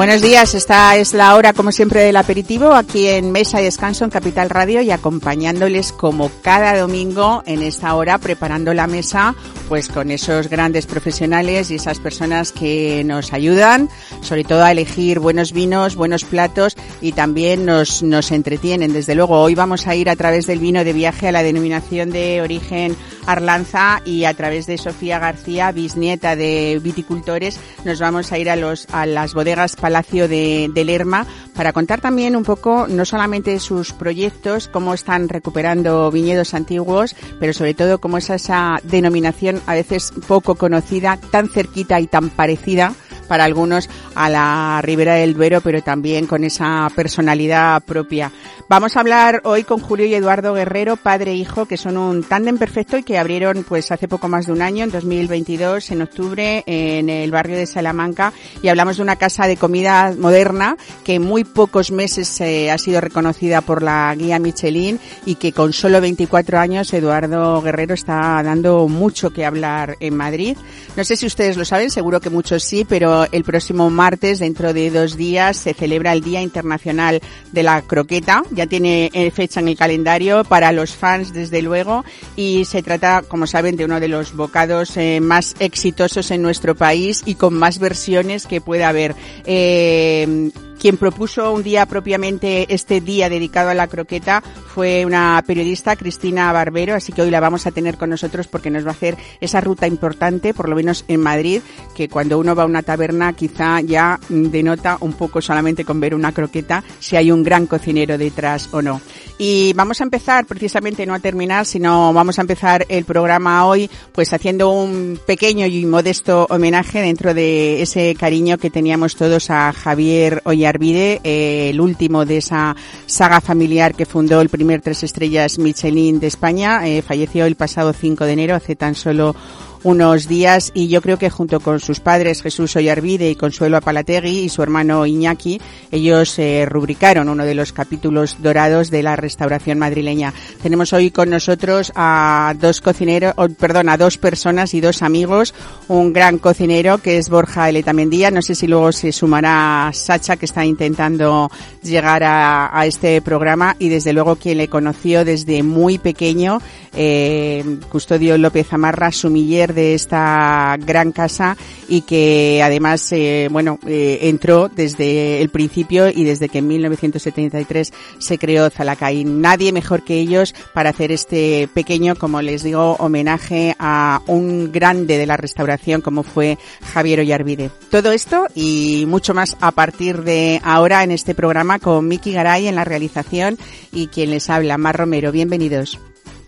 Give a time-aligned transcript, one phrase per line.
[0.00, 4.02] Buenos días, esta es la hora como siempre del aperitivo aquí en Mesa y Descanso
[4.02, 9.34] en Capital Radio y acompañándoles como cada domingo en esta hora preparando la mesa
[9.68, 13.90] pues con esos grandes profesionales y esas personas que nos ayudan
[14.22, 18.94] sobre todo a elegir buenos vinos, buenos platos y también nos, nos entretienen.
[18.94, 22.10] Desde luego hoy vamos a ir a través del vino de viaje a la denominación
[22.10, 22.96] de origen
[23.26, 28.56] Arlanza y a través de Sofía García, bisnieta de viticultores, nos vamos a ir a
[28.56, 33.92] los a las bodegas Palacio de, Lerma para contar también un poco no solamente sus
[33.92, 40.12] proyectos, cómo están recuperando viñedos antiguos, pero sobre todo cómo es esa denominación a veces
[40.28, 42.94] poco conocida, tan cerquita y tan parecida
[43.26, 48.30] para algunos a la Ribera del Duero, pero también con esa personalidad propia.
[48.70, 52.22] Vamos a hablar hoy con Julio y Eduardo Guerrero, padre e hijo, que son un
[52.22, 56.02] tándem perfecto y que abrieron pues hace poco más de un año, en 2022, en
[56.02, 61.14] octubre, en el barrio de Salamanca, y hablamos de una casa de comida moderna que
[61.14, 65.72] en muy pocos meses eh, ha sido reconocida por la guía Michelin y que con
[65.72, 70.56] solo 24 años Eduardo Guerrero está dando mucho que hablar en Madrid.
[70.96, 74.72] No sé si ustedes lo saben, seguro que muchos sí, pero el próximo martes, dentro
[74.72, 78.44] de dos días, se celebra el Día Internacional de la Croqueta.
[78.66, 82.04] Tiene eh, fecha en el calendario para los fans, desde luego,
[82.36, 86.74] y se trata, como saben, de uno de los bocados eh, más exitosos en nuestro
[86.74, 89.14] país y con más versiones que puede haber.
[89.44, 90.50] Eh,
[90.80, 94.42] quien propuso un día propiamente este día dedicado a la croqueta
[94.74, 98.70] fue una periodista, Cristina Barbero, así que hoy la vamos a tener con nosotros porque
[98.70, 101.60] nos va a hacer esa ruta importante, por lo menos en Madrid,
[101.94, 106.14] que cuando uno va a una taberna quizá ya denota un poco solamente con ver
[106.14, 109.02] una croqueta si hay un gran cocinero detrás o no.
[109.38, 113.90] Y vamos a empezar precisamente no a terminar, sino vamos a empezar el programa hoy
[114.12, 119.72] pues haciendo un pequeño y modesto homenaje dentro de ese cariño que teníamos todos a
[119.72, 122.74] Javier Ollar Arvide, eh, el último de esa
[123.06, 126.88] saga familiar que fundó el primer tres estrellas Michelin de España.
[126.88, 129.36] Eh, falleció el pasado 5 de enero, hace tan solo
[129.82, 134.40] unos días y yo creo que junto con sus padres Jesús Ollarvide y Consuelo Apalategui
[134.40, 135.60] y su hermano Iñaki,
[135.90, 140.34] ellos eh, rubricaron uno de los capítulos dorados de la restauración madrileña.
[140.62, 145.54] Tenemos hoy con nosotros a dos cocineros, perdón, a dos personas y dos amigos,
[145.88, 150.46] un gran cocinero que es Borja Eletamendía, no sé si luego se sumará Sacha que
[150.46, 151.50] está intentando
[151.82, 153.76] llegar a, a este programa.
[153.78, 156.60] Y desde luego quien le conoció desde muy pequeño,
[156.94, 161.56] eh, Custodio López Amarra, sumiller de esta gran casa
[161.88, 167.92] y que además, eh, bueno, eh, entró desde el principio y desde que en 1973
[168.18, 169.24] se creó Zalacay.
[169.24, 175.18] Nadie mejor que ellos para hacer este pequeño, como les digo, homenaje a un grande
[175.18, 176.58] de la restauración como fue
[176.92, 177.70] Javier Ollarvide.
[177.90, 182.66] Todo esto y mucho más a partir de ahora en este programa con Miki Garay
[182.66, 183.58] en la realización
[183.92, 185.32] y quien les habla, Mar Romero.
[185.32, 185.98] Bienvenidos.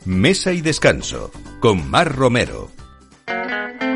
[0.04, 2.81] Mesa y descanso con Mar Romero.
[3.32, 3.91] thank you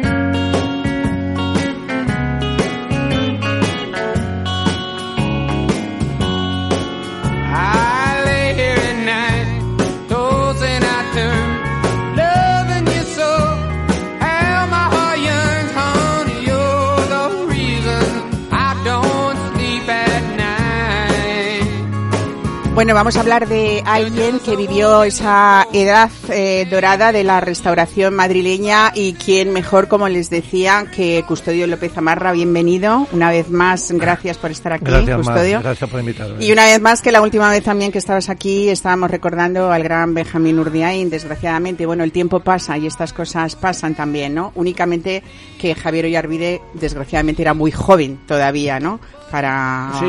[22.77, 28.13] Bueno, vamos a hablar de alguien que vivió esa edad eh, dorada de la restauración
[28.13, 32.33] madrileña y quien mejor, como les decía, que Custodio López Amarra.
[32.33, 33.91] Bienvenido una vez más.
[33.93, 35.63] Gracias por estar aquí, gracias, Custodio.
[35.63, 36.45] gracias por invitarme.
[36.45, 39.83] Y una vez más que la última vez también que estabas aquí estábamos recordando al
[39.83, 41.09] gran Benjamín Urdiain.
[41.09, 44.53] Desgraciadamente, bueno, el tiempo pasa y estas cosas pasan también, ¿no?
[44.55, 45.22] Únicamente
[45.59, 49.01] que Javier Ollarvide, desgraciadamente, era muy joven todavía, ¿no?
[49.31, 49.93] Para...
[49.99, 50.07] Sí,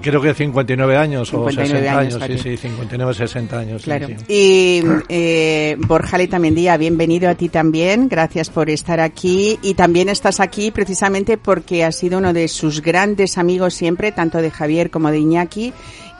[0.00, 3.82] creo que 59 años o 60 años, sí, sí, 59, 60 años.
[3.82, 4.08] Claro.
[4.28, 10.08] Y eh, Borja también día, bienvenido a ti también, gracias por estar aquí y también
[10.08, 14.90] estás aquí precisamente porque has sido uno de sus grandes amigos siempre, tanto de Javier
[14.90, 15.72] como de Iñaki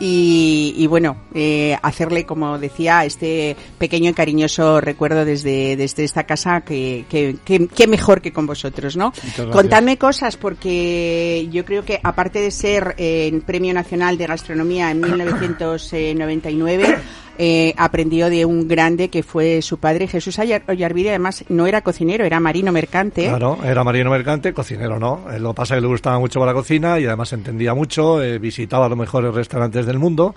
[0.04, 6.62] y, bueno, eh, hacerle, como decía, este pequeño y cariñoso recuerdo desde, desde esta casa
[6.62, 9.12] que, que, que, mejor que con vosotros, ¿no?
[9.52, 15.00] Contadme cosas porque yo creo que aparte de ser eh, Premio Nacional de Gastronomía en
[15.06, 16.98] 1999,
[17.38, 22.24] eh, aprendió de un grande que fue su padre, Jesús Ollarvide, además no era cocinero,
[22.24, 23.26] era marino mercante.
[23.26, 25.26] Claro, era marino mercante, cocinero no.
[25.32, 28.22] Eh, lo que pasa es que le gustaba mucho la cocina y además entendía mucho,
[28.22, 30.34] eh, visitaba los mejores restaurantes del mundo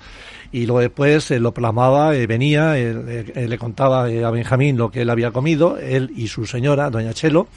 [0.51, 5.77] y luego después lo plasmaba, venía, le contaba a Benjamín lo que él había comido,
[5.77, 7.47] él y su señora, doña Chelo,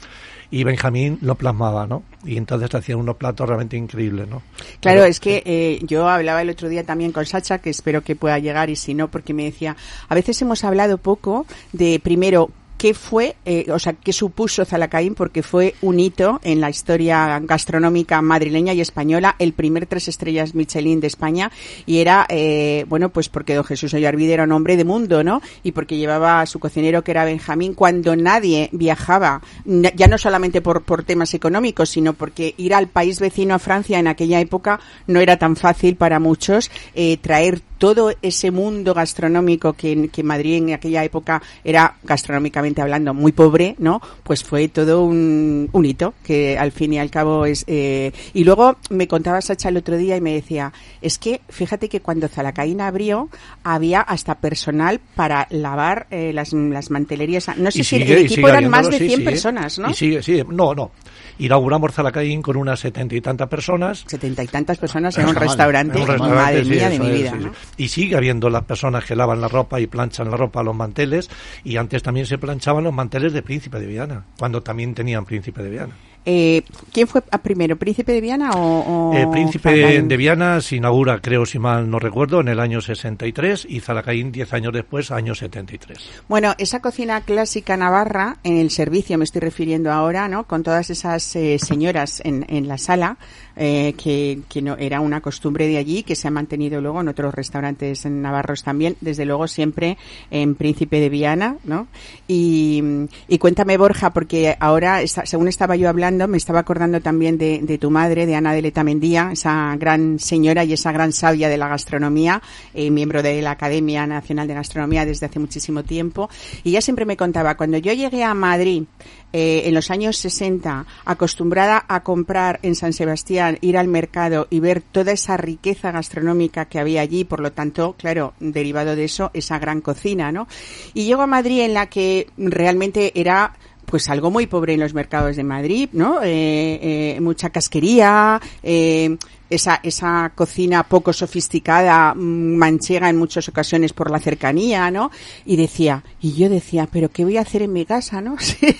[0.51, 2.03] y Benjamín lo plasmaba, ¿no?
[2.25, 4.41] Y entonces hacían unos platos realmente increíbles, ¿no?
[4.81, 8.15] Claro, es que eh, yo hablaba el otro día también con Sacha, que espero que
[8.15, 12.49] pueda llegar y si no, porque me decía, a veces hemos hablado poco de primero
[12.79, 17.37] qué fue, eh, o sea, qué supuso Zalacaín, porque fue un hito en la historia
[17.43, 21.51] gastronómica madrileña y española, el primer tres estrellas Michelin de España,
[21.85, 25.41] y era, eh, bueno, pues porque don Jesús Ollarvide era un hombre de mundo, ¿no?
[25.61, 30.61] Y porque llevaba a su cocinero, que era Benjamín, cuando nadie viajaba, ya no solamente
[30.61, 34.79] por, por temas económicos, sino porque ir al país vecino a Francia en aquella época
[35.05, 40.57] no era tan fácil para muchos, eh, traer todo ese mundo gastronómico que, que Madrid
[40.57, 44.01] en aquella época era gastronómicamente hablando muy pobre, ¿no?
[44.23, 47.63] Pues fue todo un, un hito que al fin y al cabo es.
[47.67, 51.89] Eh, y luego me contaba Sacha el otro día y me decía, es que fíjate
[51.89, 53.29] que cuando Zalacaína abrió
[53.63, 57.57] había hasta personal para lavar eh, las, las mantelerías.
[57.57, 59.89] No sé si el equipo eran más de 100 personas, ¿no?
[59.89, 60.91] Y sigue, sí, no, no
[61.39, 64.03] inauguramos Zalacaín con unas setenta y tantas personas.
[64.05, 66.05] Setenta y tantas personas en un restaurante.
[66.05, 67.33] Madre mía de mi vida.
[67.77, 70.75] Y sigue habiendo las personas que lavan la ropa y planchan la ropa a los
[70.75, 71.29] manteles.
[71.63, 75.63] Y antes también se planchaban los manteles de Príncipe de Viana, cuando también tenían Príncipe
[75.63, 75.95] de Viana.
[76.25, 79.13] Eh, ¿Quién fue primero, Príncipe de Viana o...?
[79.15, 83.65] El Príncipe de Viana se inaugura, creo si mal no recuerdo, en el año 63
[83.69, 85.97] y Zalacaín diez años después, año 73.
[86.27, 90.43] Bueno, esa cocina clásica navarra, en el servicio me estoy refiriendo ahora, ¿no?
[90.43, 93.17] Con todas esas eh, señoras en, en la sala,
[93.55, 97.07] eh, que, que no, era una costumbre de allí, que se ha mantenido luego en
[97.07, 99.97] otros restaurantes en navarros también, desde luego siempre
[100.31, 101.87] en Príncipe de Viana, ¿no?
[102.27, 102.83] Y,
[103.27, 107.89] y cuéntame, Borja, porque ahora, según estaba yo hablando, me estaba acordando también de, tu
[107.91, 112.41] madre, de Ana de Letamendía, esa gran señora y esa gran sabia de la gastronomía,
[112.73, 116.29] eh, miembro de la Academia Nacional de Gastronomía desde hace muchísimo tiempo.
[116.63, 118.83] Y ella siempre me contaba, cuando yo llegué a Madrid
[119.31, 124.59] eh, en los años 60, acostumbrada a comprar en San Sebastián, ir al mercado y
[124.59, 129.31] ver toda esa riqueza gastronómica que había allí, por lo tanto, claro, derivado de eso,
[129.33, 130.47] esa gran cocina, ¿no?
[130.93, 133.53] Y llego a Madrid en la que realmente era
[133.85, 136.21] pues algo muy pobre en los mercados de Madrid, ¿no?
[136.21, 139.17] Eh, eh, mucha casquería, eh,
[139.49, 145.11] esa, esa cocina poco sofisticada, mm, manchega en muchas ocasiones por la cercanía, ¿no?
[145.45, 148.35] Y decía, y yo decía, pero ¿qué voy a hacer en mi casa, no?
[148.39, 148.73] si,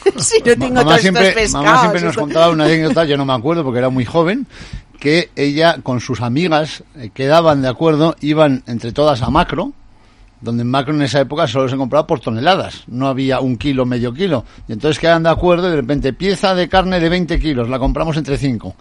[0.45, 1.66] no tengo todos siempre, estos pescados.
[1.66, 4.48] Mamá siempre nos contaba una anécdota, yo no me acuerdo porque era muy joven,
[5.00, 6.83] que ella con sus amigas
[7.13, 9.74] quedaban de acuerdo, iban entre todas a macro,
[10.42, 13.86] donde en macro en esa época solo se compraba por toneladas, no había un kilo,
[13.86, 14.45] medio kilo.
[14.68, 17.80] Y entonces quedan de acuerdo y de repente pieza de carne de 20 kilos, la
[17.80, 18.75] compramos entre 5.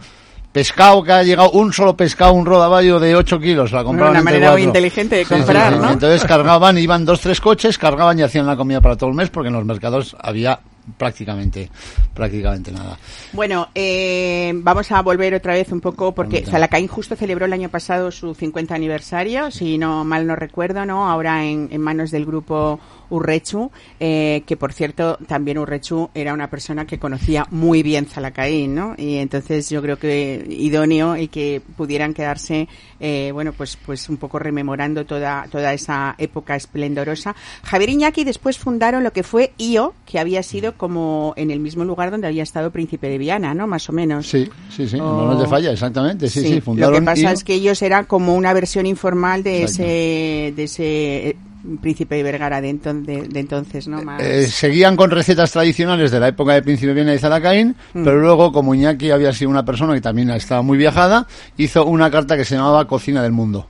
[0.53, 4.23] Pescado que ha llegado, un solo pescado, un rodaballo de 8 kilos, la compraban Una
[4.23, 5.93] manera muy inteligente de comprar, ¿no?
[5.93, 9.31] Entonces cargaban, iban dos, tres coches, cargaban y hacían la comida para todo el mes
[9.31, 10.61] porque en los mercados había
[10.97, 11.71] prácticamente
[12.15, 12.99] prácticamente nada.
[13.33, 17.69] Bueno, eh, vamos a volver otra vez un poco porque Zalacaín justo celebró el año
[17.69, 21.09] pasado su 50 aniversario, si no mal no recuerdo, ¿no?
[21.09, 22.81] Ahora en, en manos del grupo
[23.11, 23.71] Urrechu,
[24.01, 28.95] eh, que por cierto también Urrechu era una persona que conocía muy bien Zalacaín, ¿no?
[28.97, 32.69] Y entonces yo creo que idóneo y que pudieran quedarse,
[33.01, 37.35] eh, bueno, pues pues un poco rememorando toda toda esa época esplendorosa.
[37.63, 41.85] Javier Iñaki después fundaron lo que fue IO, que había sido como en el mismo
[41.85, 43.67] lugar donde había estado Príncipe de Viana, ¿no?
[43.67, 44.27] Más o menos.
[44.27, 47.81] Sí, sí, sí, de Falla, exactamente, sí, sí, fundaron Lo que pasa es que ellos
[47.83, 51.37] eran como una versión informal de ese de ese
[51.81, 54.01] Príncipe de Vergara de, entonces, ¿no?
[54.19, 58.05] Eh, seguían con recetas tradicionales de la época de Príncipe Viana y Zalacaín, mm.
[58.05, 62.11] pero luego, como Iñaki había sido una persona que también estaba muy viajada, hizo una
[62.11, 63.69] carta que se llamaba Cocina del Mundo.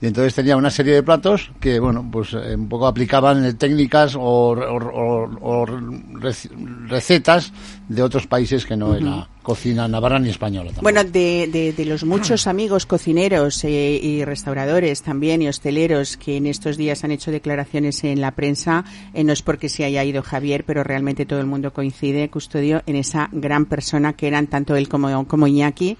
[0.00, 4.14] Y entonces tenía una serie de platos que, bueno, pues eh, un poco aplicaban técnicas
[4.16, 4.54] o,
[6.86, 7.52] recetas
[7.88, 10.72] de otros países que no era cocina navarra ni española.
[10.82, 16.44] Bueno, de, de, los muchos amigos cocineros eh, y restauradores también y hosteleros que en
[16.44, 20.22] estos días han hecho declaraciones en la prensa, eh, no es porque se haya ido
[20.22, 24.76] Javier, pero realmente todo el mundo coincide, Custodio, en esa gran persona que eran tanto
[24.76, 25.96] él como, como Iñaki.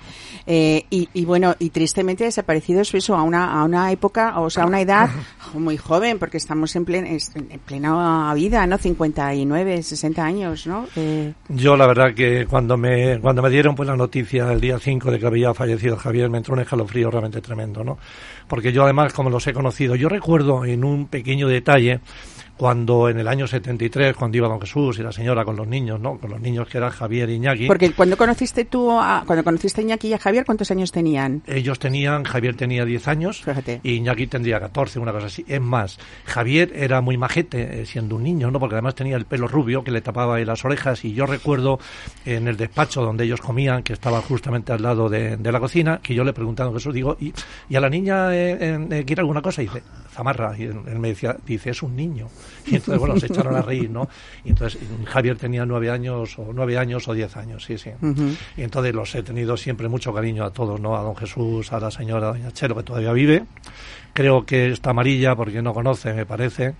[0.47, 4.64] Eh, y, y, bueno, y tristemente desaparecidos eso a una, a una época, o sea,
[4.64, 5.09] a una edad
[5.55, 8.76] muy joven, porque estamos en plena, en plena vida, ¿no?
[8.76, 10.87] 59, 60 años, ¿no?
[11.49, 15.11] Yo la verdad que cuando me, cuando me dieron pues la noticia el día 5
[15.11, 17.99] de que había fallecido Javier, me entró un escalofrío realmente tremendo, ¿no?
[18.47, 22.00] Porque yo además, como los he conocido, yo recuerdo en un pequeño detalle
[22.59, 26.00] cuando en el año 73, cuando iba don Jesús y la señora con los niños,
[26.00, 26.19] ¿no?
[26.19, 27.67] Con los niños que eran Javier y Iñaki.
[27.67, 31.43] Porque cuando conociste tú, a, cuando conociste a Iñaki y a Javier, ¿cuántos años tenían?
[31.47, 33.81] Ellos tenían, Javier tenía 10 años Fíjate.
[33.83, 35.45] y Iñaki tendría 14, una cosa así.
[35.47, 38.59] Es más, Javier era muy majete eh, siendo un niño, ¿no?
[38.59, 41.79] Porque además tenía el pelo rubio que le tapaba ahí las orejas y yo recuerdo
[42.27, 46.00] en el despacho donde ellos comían, que estaba justamente al lado de, de la cocina,
[46.03, 47.33] que yo le preguntaba a Jesús, digo, ¿y,
[47.69, 49.62] y a la niña eh, eh, quiere alguna cosa?
[49.62, 50.57] Y dice, Zamarra.
[50.59, 52.29] Y él me decía, dice, es un niño.
[52.67, 54.09] Y entonces, bueno, se echaron a reír, ¿no?
[54.45, 57.90] Y entonces Javier tenía nueve años, o nueve años o diez años, sí, sí.
[58.57, 60.97] Y entonces los he tenido siempre mucho cariño a todos, ¿no?
[60.97, 63.45] A don Jesús, a la señora doña Chelo, que todavía vive.
[64.12, 66.75] Creo que está amarilla porque no conoce, me parece.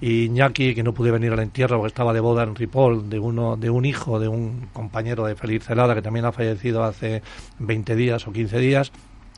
[0.00, 3.18] Y Iñaki, que no pude venir al entierro porque estaba de boda en Ripoll, de
[3.18, 7.22] uno, de un hijo de un compañero de Feliz Celada, que también ha fallecido hace
[7.58, 8.92] 20 días o 15 días.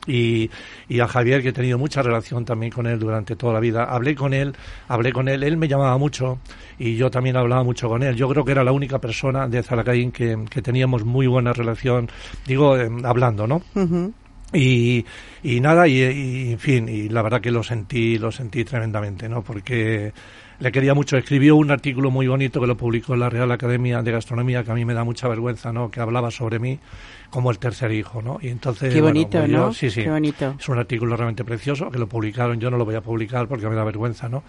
[0.07, 0.49] Y,
[0.87, 3.83] y a Javier, que he tenido mucha relación también con él durante toda la vida.
[3.83, 4.55] Hablé con él,
[4.87, 6.39] hablé con él, él me llamaba mucho
[6.77, 8.15] y yo también hablaba mucho con él.
[8.15, 12.09] Yo creo que era la única persona de Zalacaín que, que teníamos muy buena relación,
[12.47, 13.61] digo, eh, hablando, ¿no?
[13.75, 14.13] Ujú.
[14.53, 15.05] Y,
[15.43, 19.29] y nada, y, y, en fin, y la verdad que lo sentí, lo sentí tremendamente,
[19.29, 19.43] ¿no?
[19.43, 20.11] Porque
[20.59, 21.17] le quería mucho.
[21.17, 24.71] Escribió un artículo muy bonito que lo publicó en la Real Academia de Gastronomía, que
[24.71, 25.89] a mí me da mucha vergüenza, ¿no?
[25.89, 26.79] Que hablaba sobre mí
[27.29, 28.39] como el tercer hijo, ¿no?
[28.41, 29.73] Y entonces, Qué bueno, bonito, yo- ¿no?
[29.73, 30.03] sí, sí.
[30.03, 30.55] Qué bonito.
[30.59, 32.59] Es un artículo realmente precioso que lo publicaron.
[32.59, 34.43] Yo no lo voy a publicar porque me da vergüenza, ¿no?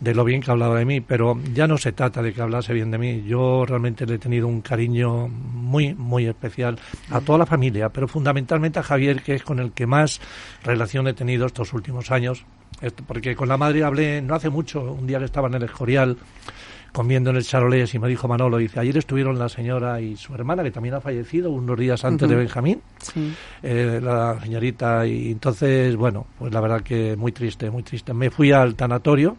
[0.00, 2.72] De lo bien que hablaba de mí, pero ya no se trata de que hablase
[2.72, 3.22] bien de mí.
[3.26, 6.78] Yo realmente le he tenido un cariño muy, muy especial
[7.10, 10.20] a toda la familia, pero fundamentalmente a Javier, que es con el que más
[10.64, 12.44] relación he tenido estos últimos años.
[13.06, 16.16] Porque con la madre hablé no hace mucho, un día que estaba en el Escorial
[16.92, 20.34] comiendo en el Charolés y me dijo Manolo, dice, ayer estuvieron la señora y su
[20.34, 22.34] hermana, que también ha fallecido unos días antes de.
[22.36, 23.32] Benjamín, Sí.
[23.62, 28.30] eh, la señorita y entonces bueno pues la verdad que muy triste muy triste me
[28.30, 29.36] fui al tanatorio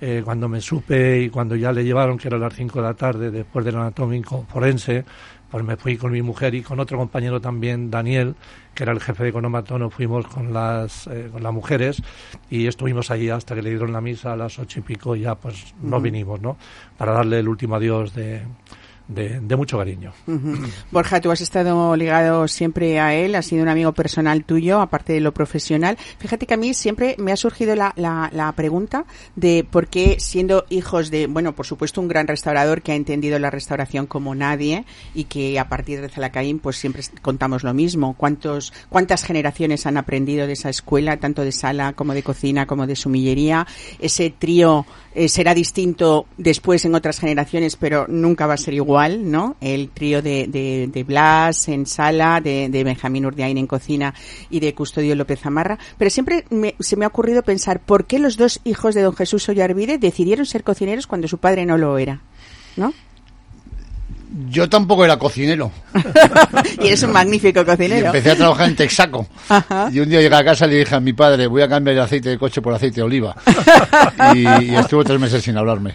[0.00, 2.94] eh, cuando me supe y cuando ya le llevaron que era las 5 de la
[2.94, 5.04] tarde después del anatómico forense
[5.52, 8.34] pues me fui con mi mujer y con otro compañero también Daniel
[8.74, 12.02] que era el jefe de economato nos fuimos con las eh, con las mujeres
[12.50, 15.20] y estuvimos allí hasta que le dieron la misa a las ocho y pico y
[15.20, 16.04] ya pues nos Ujú.
[16.04, 16.56] vinimos no
[16.96, 18.40] para darle el último adiós de
[19.14, 20.12] de, mucho cariño.
[20.90, 25.12] Borja, tú has estado ligado siempre a él, has sido un amigo personal tuyo, aparte
[25.12, 25.98] de lo profesional.
[26.18, 29.04] Fíjate que a mí siempre me ha surgido la, la, la pregunta
[29.36, 33.38] de por qué, siendo hijos de, bueno, por supuesto, un gran restaurador que ha entendido
[33.38, 38.14] la restauración como nadie y que a partir de Zalacaín, pues siempre contamos lo mismo.
[38.16, 42.86] ¿Cuántos, ¿Cuántas generaciones han aprendido de esa escuela, tanto de sala como de cocina, como
[42.86, 43.66] de sumillería?
[43.98, 49.01] Ese trío eh, será distinto después en otras generaciones, pero nunca va a ser igual,
[49.08, 49.56] ¿no?
[49.60, 54.14] El trío de, de, de Blas en sala, de, de Benjamín Urdiain en cocina
[54.50, 55.78] y de Custodio López Zamarra.
[55.98, 59.14] Pero siempre me- se me ha ocurrido pensar por qué los dos hijos de don
[59.16, 62.20] Jesús Ollarvide decidieron ser cocineros cuando su padre no lo era,
[62.76, 62.92] ¿no?
[64.48, 65.70] Yo tampoco era cocinero.
[66.82, 68.06] y eres un magnífico Y cocinero.
[68.06, 69.26] empecé a trabajar en Texaco.
[69.50, 69.90] Ajá.
[69.92, 71.96] Y un día llegué a casa y le dije a mi padre, voy a cambiar
[71.96, 73.36] el aceite de coche por aceite de oliva.
[74.34, 74.40] y,
[74.70, 75.92] y estuvo tres meses sin hablarme.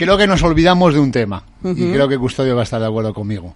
[0.00, 1.44] Creo que nos olvidamos de un tema.
[1.62, 3.54] Y creo que Custodio va a estar de acuerdo conmigo.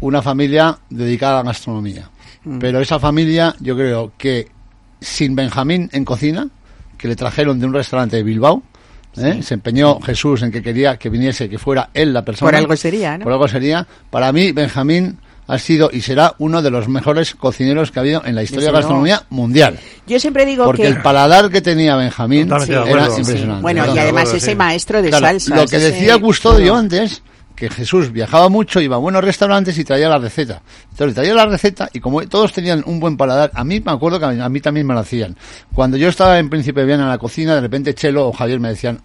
[0.00, 2.10] Una familia dedicada a la gastronomía.
[2.58, 4.48] Pero esa familia, yo creo que
[5.00, 6.48] sin Benjamín en cocina,
[6.98, 8.64] que le trajeron de un restaurante de Bilbao,
[9.16, 9.40] ¿eh?
[9.44, 12.50] se empeñó Jesús en que quería que viniese, que fuera él la persona.
[12.50, 13.22] Por algo sería, ¿no?
[13.22, 13.86] Por algo sería.
[14.10, 15.18] Para mí, Benjamín
[15.52, 18.68] ha sido y será uno de los mejores cocineros que ha habido en la historia
[18.68, 19.78] de la gastronomía mundial.
[20.06, 20.88] Yo siempre digo Porque que...
[20.88, 23.60] el paladar que tenía Benjamín era impresionante.
[23.60, 25.54] Bueno, y además ese maestro de Claro, salsa.
[25.56, 27.22] lo que decía Custodio antes,
[27.54, 30.62] que Jesús viajaba mucho, iba a buenos restaurantes y traía la receta.
[30.90, 34.18] Entonces traía la receta y como todos tenían un buen paladar, a mí me acuerdo
[34.18, 35.36] que a mí también me lo hacían.
[35.74, 38.58] Cuando yo estaba en Príncipe de Viana en la cocina, de repente Chelo o Javier
[38.58, 39.02] me decían,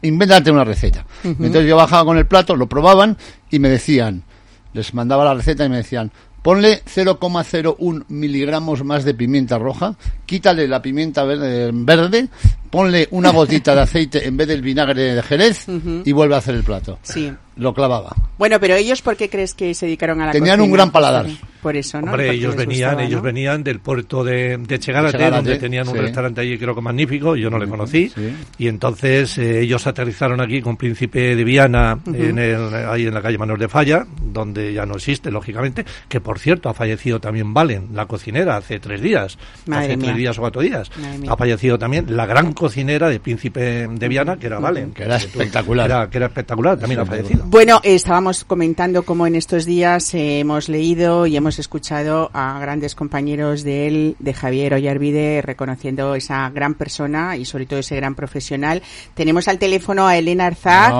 [0.00, 1.04] invéntate una receta.
[1.22, 3.18] Entonces yo bajaba con el plato, lo probaban
[3.50, 4.24] y me decían,
[4.72, 6.10] les mandaba la receta y me decían,
[6.42, 9.96] ponle 0,01 miligramos más de pimienta roja,
[10.26, 12.28] quítale la pimienta verde, verde,
[12.70, 15.66] ponle una gotita de aceite en vez del vinagre de Jerez
[16.04, 16.98] y vuelve a hacer el plato.
[17.02, 17.32] Sí.
[17.56, 18.16] Lo clavaba.
[18.38, 21.26] Bueno, pero ellos, ¿por qué crees que se dedicaron a la Tenían un gran paladar.
[21.60, 22.06] Por eso, ¿no?
[22.06, 26.56] Hombre, ellos venían, ellos venían del puerto de, de Chegarate, donde tenían un restaurante allí
[26.56, 28.10] creo que magnífico, yo no le conocí,
[28.56, 33.20] y entonces eh, ellos aterrizaron aquí con Príncipe de Viana en el, ahí en la
[33.20, 37.52] calle Manuel de Falla, donde ya no existe, lógicamente, que por cierto ha fallecido también
[37.52, 39.36] Valen, la cocinera, hace tres días,
[39.70, 40.90] hace tres días o cuatro días,
[41.28, 44.92] ha fallecido también la gran cocinera de Príncipe de Viana, que era Valen.
[44.92, 46.10] Que era espectacular.
[46.10, 47.44] que era espectacular, también ha fallecido.
[47.46, 52.94] Bueno, estábamos comentando cómo en estos días eh, hemos leído y hemos escuchado a grandes
[52.94, 58.14] compañeros de él, de Javier Ollarvide, reconociendo esa gran persona y sobre todo ese gran
[58.14, 58.82] profesional.
[59.14, 60.92] Tenemos al teléfono a Elena Arzac.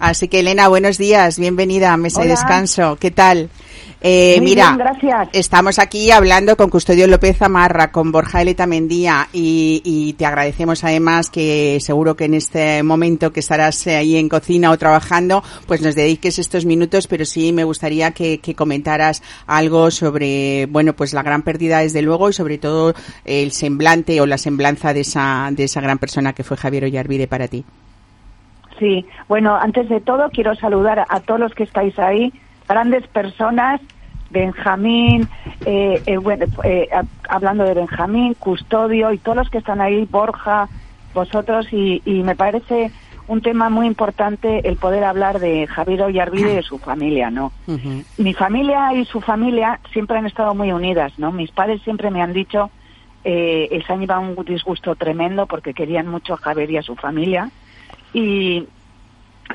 [0.00, 2.96] Así que Elena, buenos días, bienvenida a Mesa de Descanso.
[3.00, 3.48] ¿Qué tal?
[4.00, 4.76] Eh, mira,
[5.32, 11.30] estamos aquí hablando con Custodio López Amarra, con Borja Eleta Mendía y, te agradecemos además
[11.30, 15.94] que seguro que en este momento que estarás ahí en cocina o trabajando, pues nos
[15.94, 21.42] dediques estos minutos, pero sí me gustaría que, comentaras algo sobre, bueno, pues la gran
[21.42, 25.80] pérdida desde luego y sobre todo el semblante o la semblanza de esa, de esa
[25.80, 27.64] gran persona que fue Javier Ollarvide para ti.
[28.78, 32.32] Sí, bueno, antes de todo quiero saludar a todos los que estáis ahí
[32.68, 33.80] grandes personas,
[34.30, 35.28] Benjamín,
[35.64, 36.88] eh, eh, bueno, eh,
[37.28, 40.68] hablando de Benjamín, Custodio y todos los que están ahí, Borja,
[41.14, 42.90] vosotros, y, me parece
[43.28, 47.52] un tema muy importante el poder hablar de Javier Ollarvide y de su familia, ¿no?
[48.18, 51.32] Mi familia y su familia siempre han estado muy unidas, ¿no?
[51.32, 52.70] Mis padres siempre me han dicho,
[53.24, 56.94] eh, se han llevado un disgusto tremendo porque querían mucho a Javier y a su
[56.94, 57.50] familia.
[58.12, 58.64] Y,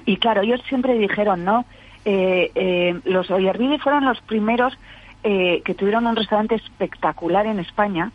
[0.06, 1.66] y claro, ellos siempre dijeron, ¿no?
[2.06, 4.78] Eh, eh, los Oyarbide fueron los primeros
[5.24, 8.12] eh, que tuvieron un restaurante espectacular en España.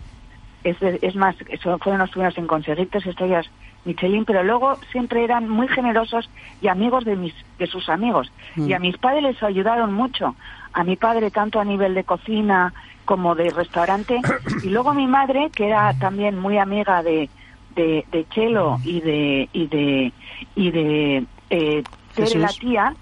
[0.64, 1.36] Es, es más,
[1.80, 3.46] fueron los primeros en conseguir tres estrellas
[3.86, 6.28] Michelin, pero luego siempre eran muy generosos
[6.60, 8.30] y amigos de, mis, de sus amigos.
[8.56, 8.82] Y a mm.
[8.82, 10.34] mis padres les ayudaron mucho.
[10.72, 12.74] A mi padre tanto a nivel de cocina
[13.04, 14.20] como de restaurante.
[14.62, 17.28] Y luego mi madre, que era también muy amiga de,
[17.76, 20.12] de, de Chelo y de, y de,
[20.56, 21.84] y de eh,
[22.16, 22.94] de la tía,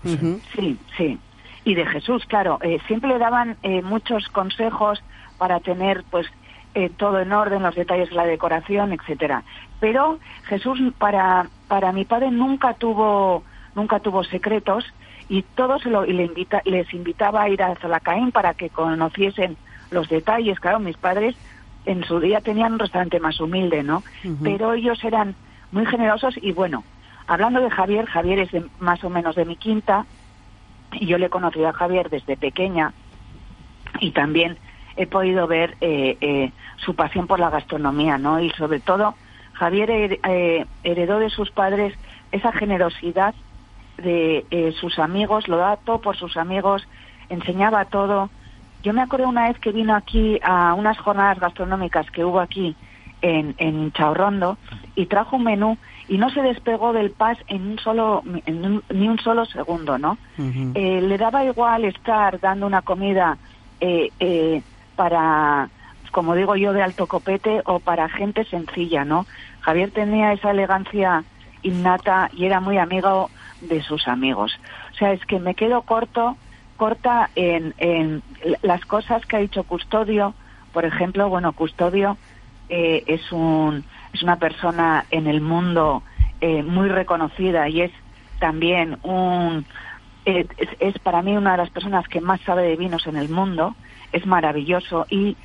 [0.55, 1.19] sí, sí,
[1.65, 5.03] y de Jesús, claro, eh, siempre le daban eh, muchos consejos
[5.39, 6.27] para tener, pues,
[6.75, 9.45] eh, todo en orden, los detalles de la decoración, etcétera.
[9.81, 13.43] Pero Jesús para para mi padre nunca tuvo
[13.75, 14.85] nunca tuvo secretos
[15.29, 19.57] y todos lo, y le invita, les invitaba a ir a Zalacaín para que conociesen
[19.91, 20.61] los detalles.
[20.61, 21.35] Claro, mis padres
[21.87, 24.03] en su día tenían un restaurante más humilde, ¿no?
[24.43, 25.35] Pero ellos eran
[25.73, 26.85] muy generosos y bueno,
[27.27, 28.51] Hablando de Javier, Javier es
[28.81, 30.05] más o menos de mi quinta
[30.93, 32.93] y yo le he conocido a Javier desde pequeña
[34.01, 34.59] y también
[34.97, 38.41] he podido ver eh, eh, su pasión por la gastronomía, ¿no?
[38.41, 39.15] Y sobre todo,
[39.55, 41.95] Javier eh, heredó de sus padres
[42.33, 43.35] esa generosidad
[43.97, 46.87] de sus amigos, lo da todo por sus amigos,
[47.29, 48.29] enseñaba todo.
[48.83, 52.75] Yo me acuerdo una vez que vino aquí a unas jornadas gastronómicas que hubo aquí
[53.23, 54.59] en, en Chaurrondo
[54.97, 59.19] y trajo un menú y no se despegó del PAS en un solo ni un
[59.19, 60.19] solo segundo no
[60.75, 63.39] eh, le daba igual estar dando una comida
[63.81, 64.63] eh, eh,
[64.97, 65.71] para
[66.13, 69.27] como digo yo de alto copete o para gente sencilla no
[69.61, 71.25] Javier tenía esa elegancia
[71.63, 73.31] innata y era muy amigo
[73.63, 74.53] de sus amigos.
[74.93, 76.37] O sea es que me quedo corto
[76.77, 78.23] corta en, en
[78.63, 80.35] las cosas que ha dicho Custodio.
[80.75, 82.19] Por ejemplo bueno Custodio
[82.69, 86.03] es un es una persona en el mundo
[86.41, 87.91] eh, muy reconocida y es
[88.39, 89.67] también un
[90.25, 90.47] eh,
[90.79, 93.75] es, para mí una de las personas que más sabe de vinos en el mundo
[94.13, 95.37] es maravilloso y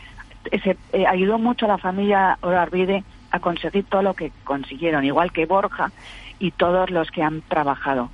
[0.64, 5.32] se, eh, ayudó mucho a la familia Orarvide a conseguir todo lo que consiguieron igual
[5.32, 5.92] que Borja
[6.38, 8.10] y todos los que han trabajado.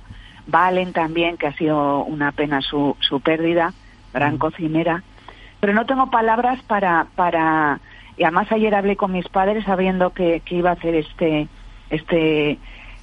[0.46, 3.72] Valen también que ha sido una pena su, su pérdida
[4.12, 5.02] gran cocinera.
[5.60, 7.80] Pero no tengo palabras para para
[8.16, 11.48] y además ayer hablé con mis padres sabiendo que, iba a hacer este,
[11.90, 12.58] este,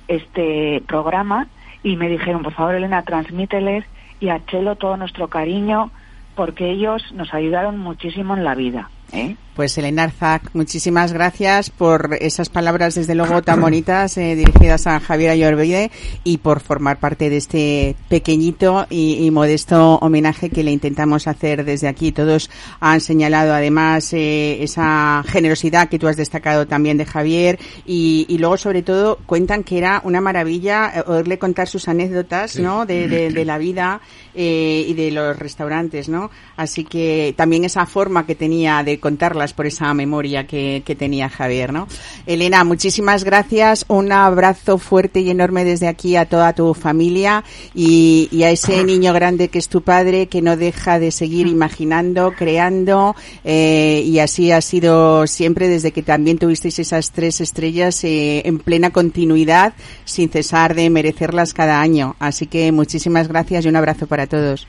[0.08, 1.48] este programa
[1.84, 3.86] y me dijeron, por favor, Elena, transmíteles
[4.20, 5.92] y a Chelo todo nuestro cariño
[6.36, 8.90] porque ellos nos ayudaron muchísimo en la vida.
[9.14, 9.38] ¿Eh?
[9.56, 15.00] Pues Elena Arzac, muchísimas gracias por esas palabras desde luego tan bonitas eh, dirigidas a
[15.00, 15.92] Javier Ayorbide
[16.24, 21.88] y por formar parte de este pequeñito y, modesto homenaje que le intentamos hacer desde
[21.88, 22.12] aquí.
[22.12, 22.50] Todos
[22.80, 28.58] han señalado además eh, esa generosidad que tú has destacado también de Javier y, luego
[28.58, 32.88] sobre todo cuentan que era una maravilla eh, oírle contar sus anécdotas ¿no?
[32.88, 34.02] de, la vida
[34.34, 36.32] y de los restaurantes, ¿no?
[36.58, 41.28] Así que también esa forma que tenía de contarlas por esa memoria que, que tenía
[41.28, 41.90] Javier, ¿no?
[42.26, 43.84] Elena, muchísimas gracias.
[43.90, 47.44] Un abrazo fuerte y enorme desde aquí a toda tu familia
[47.76, 52.32] y, a ese niño grande que es tu padre que no deja de seguir imaginando,
[52.32, 53.14] creando
[53.44, 58.60] eh, y así ha sido siempre desde que también tuvisteis esas tres estrellas eh, en
[58.60, 59.74] plena continuidad
[60.06, 62.16] sin cesar de merecerlas cada año.
[62.20, 64.66] Así que muchísimas gracias y un abrazo para todos.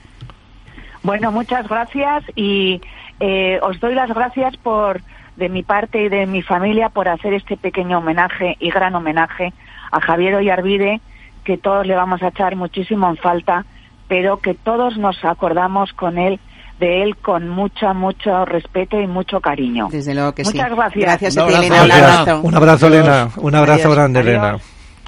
[1.04, 2.80] Bueno, muchas gracias y
[3.20, 5.00] eh, os doy las gracias por,
[5.36, 9.52] de mi parte y de mi familia, por hacer este pequeño homenaje y gran homenaje
[9.90, 11.00] a Javier Ollarvide,
[11.44, 13.64] que todos le vamos a echar muchísimo en falta,
[14.08, 16.40] pero que todos nos acordamos con él
[16.80, 19.88] de él con mucho, mucho respeto y mucho cariño.
[19.92, 20.74] Desde luego que Muchas sí.
[20.74, 21.04] gracias.
[21.04, 21.84] Gracias a Un ti, abrazo, Elena.
[21.84, 22.18] Un Elena.
[22.20, 22.40] abrazo.
[22.42, 23.28] Un abrazo, Elena.
[23.36, 24.20] Un abrazo grande.
[24.20, 24.56] Elena.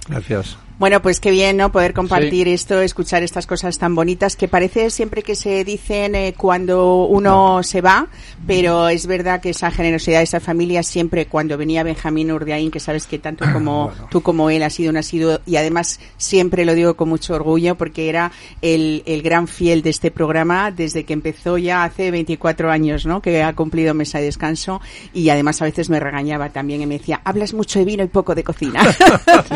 [0.09, 0.65] Gracias.
[0.78, 1.72] Bueno, pues qué bien, ¿no?
[1.72, 6.34] Poder compartir esto, escuchar estas cosas tan bonitas que parece siempre que se dicen eh,
[6.36, 8.08] cuando uno se va,
[8.46, 13.06] pero es verdad que esa generosidad, esa familia siempre cuando venía Benjamín Urdiaín, que sabes
[13.06, 16.94] que tanto como tú como él ha sido un asiduo y además siempre lo digo
[16.94, 21.56] con mucho orgullo porque era el, el gran fiel de este programa desde que empezó
[21.56, 23.22] ya hace 24 años, ¿no?
[23.22, 24.82] Que ha cumplido mesa de descanso
[25.14, 28.08] y además a veces me regañaba también y me decía, hablas mucho de vino y
[28.08, 28.82] poco de cocina.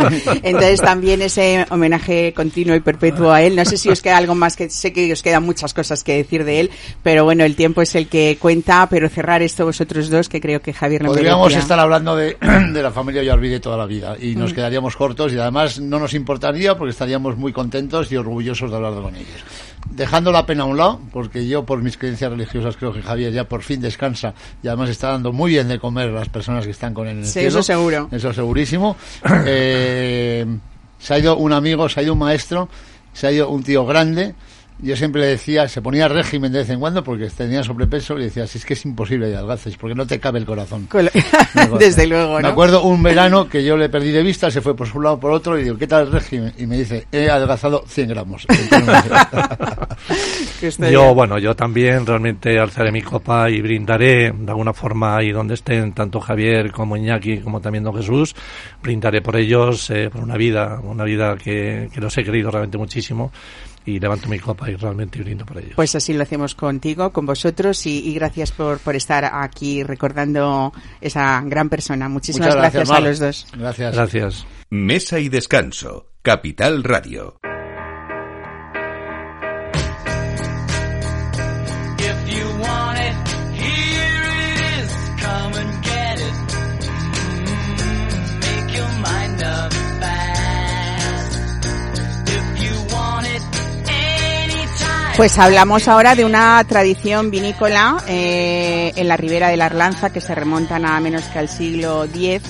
[0.43, 3.57] Entonces también ese homenaje continuo y perpetuo a él.
[3.57, 6.17] No sé si os queda algo más, que sé que os quedan muchas cosas que
[6.17, 6.71] decir de él,
[7.03, 10.61] pero bueno, el tiempo es el que cuenta, pero cerrar esto vosotros dos, que creo
[10.63, 11.63] que Javier lo Podríamos merecía.
[11.63, 12.37] estar hablando de,
[12.73, 16.15] de la familia Ollarvide toda la vida y nos quedaríamos cortos y además no nos
[16.15, 19.43] importaría porque estaríamos muy contentos y orgullosos de hablar con ellos.
[19.91, 23.33] Dejando la pena a un lado, porque yo por mis creencias religiosas creo que Javier
[23.33, 26.65] ya por fin descansa y además está dando muy bien de comer a las personas
[26.67, 27.49] que están con él en el Sí, cielo.
[27.49, 28.09] eso seguro.
[28.13, 28.97] Eso segurísimo.
[29.47, 30.47] Eh,
[31.01, 32.69] se ha ido un amigo, se ha ido un maestro,
[33.13, 34.35] se ha ido un tío grande.
[34.83, 38.25] Yo siempre le decía, se ponía régimen de vez en cuando porque tenía sobrepeso y
[38.25, 40.89] decía, si es que es imposible que adelgaces porque no te cabe el corazón.
[40.93, 41.11] Me.
[41.79, 42.49] Desde luego, Me ¿no?
[42.49, 45.33] acuerdo un verano que yo le perdí de vista, se fue por un lado por
[45.33, 46.53] otro y digo, ¿qué tal el régimen?
[46.59, 48.47] Y me dice, he adelgazado 100 gramos.
[50.91, 55.55] Yo, bueno, yo también realmente alzaré mi copa y brindaré de alguna forma ahí donde
[55.55, 58.35] estén tanto Javier como Iñaki como también Don Jesús.
[58.83, 62.77] Brindaré por ellos, eh, por una vida, una vida que, que los he querido realmente
[62.77, 63.33] muchísimo
[63.85, 65.73] y levanto mi copa y realmente brindo por ellos.
[65.77, 70.73] Pues así lo hacemos contigo, con vosotros y, y gracias por, por estar aquí recordando
[71.01, 72.09] esa gran persona.
[72.09, 72.99] Muchísimas Muchas gracias, Mar.
[72.99, 73.47] a los dos.
[73.57, 73.95] Gracias.
[73.95, 74.47] Gracias.
[74.71, 76.07] Mesa y descanso.
[76.23, 77.41] Capital Radio.
[95.21, 100.23] Pues hablamos ahora de una tradición vinícola eh, en la ribera de la Arlanza que
[100.23, 102.41] se remonta nada menos que al siglo X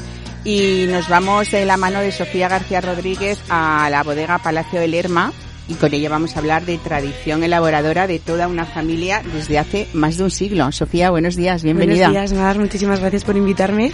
[0.45, 4.93] y nos vamos de la mano de Sofía García Rodríguez a la bodega Palacio del
[4.93, 5.33] Lerma
[5.71, 9.87] y con ella vamos a hablar de tradición elaboradora de toda una familia desde hace
[9.93, 10.71] más de un siglo.
[10.73, 12.09] Sofía, buenos días, bienvenida.
[12.09, 12.59] Buenos días, Mar.
[12.59, 13.93] Muchísimas gracias por invitarme.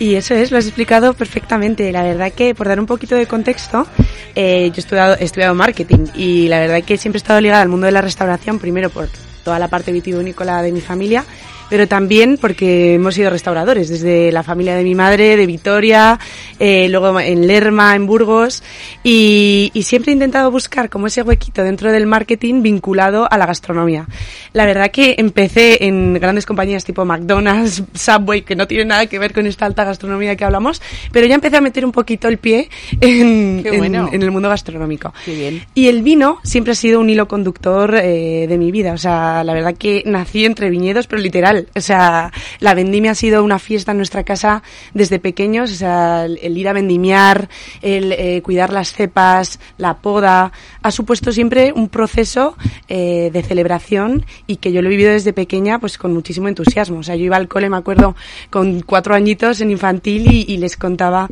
[0.00, 1.92] Y eso es, lo has explicado perfectamente.
[1.92, 3.86] La verdad que, por dar un poquito de contexto,
[4.34, 7.62] eh, yo he estudiado, he estudiado marketing y la verdad que siempre he estado ligada
[7.62, 9.08] al mundo de la restauración, primero por
[9.44, 11.24] toda la parte vitivinícola de mi familia,
[11.72, 16.20] pero también porque hemos sido restauradores, desde la familia de mi madre, de Vitoria,
[16.58, 18.62] eh, luego en Lerma, en Burgos,
[19.02, 23.46] y, y siempre he intentado buscar como ese huequito dentro del marketing vinculado a la
[23.46, 24.06] gastronomía.
[24.52, 29.18] La verdad que empecé en grandes compañías tipo McDonald's, Subway, que no tiene nada que
[29.18, 32.36] ver con esta alta gastronomía que hablamos, pero ya empecé a meter un poquito el
[32.36, 32.68] pie
[33.00, 35.14] en, en el mundo gastronómico.
[35.24, 35.64] Qué bien.
[35.74, 38.92] Y el vino siempre ha sido un hilo conductor eh, de mi vida.
[38.92, 41.61] O sea, la verdad que nací entre viñedos, pero literal.
[41.74, 44.62] O sea, la vendimia ha sido una fiesta en nuestra casa
[44.94, 45.72] desde pequeños.
[45.72, 47.48] O sea, el, ir a vendimiar,
[47.80, 52.56] el eh, cuidar las cepas, la poda, ha supuesto siempre un proceso
[52.88, 56.98] eh, de celebración y que yo lo he vivido desde pequeña pues con muchísimo entusiasmo.
[56.98, 58.16] O sea, yo iba al cole, me acuerdo,
[58.50, 61.28] con cuatro añitos en infantil y, y les contaba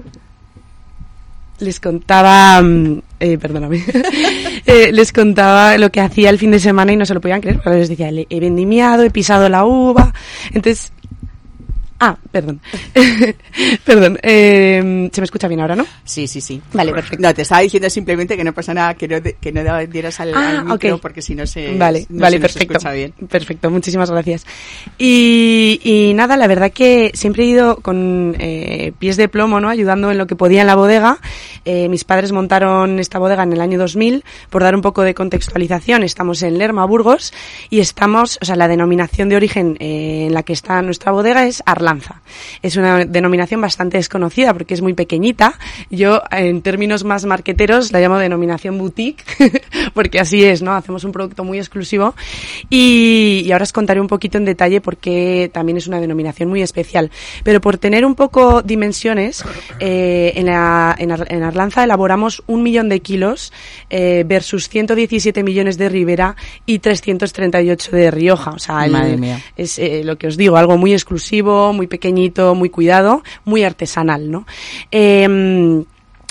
[1.61, 3.83] les contaba, mm, eh, perdóname,
[4.67, 7.41] eh, les contaba lo que hacía el fin de semana y no se lo podían
[7.41, 10.13] creer, porque les decía, "Le- he vendimiado, he pisado la uva,
[10.53, 10.93] entonces,
[12.03, 12.61] Ah, perdón.
[13.85, 14.19] perdón.
[14.23, 15.87] Eh, se me escucha bien ahora, ¿no?
[16.05, 16.61] Sí, sí, sí.
[16.73, 17.23] Vale, perfecto.
[17.23, 20.35] No, te estaba diciendo simplemente que no pasa nada, que no, que no dieras al,
[20.35, 22.73] Ah, al micro porque si no se, Vale, no vale, se nos perfecto.
[22.79, 23.13] escucha bien.
[23.29, 24.47] Perfecto, muchísimas gracias.
[24.99, 29.69] Y, y nada, la verdad que siempre he ido con eh, pies de plomo, ¿no?
[29.69, 31.19] Ayudando en lo que podía en la bodega.
[31.65, 34.25] Eh, mis padres montaron esta bodega en el año 2000.
[34.49, 37.33] Por dar un poco de contextualización, estamos en Lerma, Burgos,
[37.69, 41.47] y estamos, o sea, la denominación de origen eh, en la que está nuestra bodega
[41.47, 41.63] es
[42.63, 45.55] Es una denominación bastante desconocida porque es muy pequeñita.
[45.91, 49.25] Yo, en términos más marqueteros, la llamo denominación boutique,
[49.95, 50.73] porque así es, ¿no?
[50.73, 52.15] Hacemos un producto muy exclusivo.
[52.69, 56.49] Y, y ahora os contaré un poquito en detalle por qué también es una denominación
[56.49, 57.11] muy especial.
[57.45, 59.45] Pero por tener un poco dimensiones,
[59.81, 63.53] eh, en, la, en, Ar- en Arlanza elaboramos un millón de kilos
[63.89, 68.51] eh, versus 117 millones de Ribera y 338 de Rioja.
[68.53, 69.41] O sea, el- Madre mía.
[69.57, 74.31] es eh, lo que os digo, algo muy exclusivo, muy pequeñito, muy cuidado, muy artesanal,
[74.31, 74.47] ¿no?
[74.91, 75.87] Em,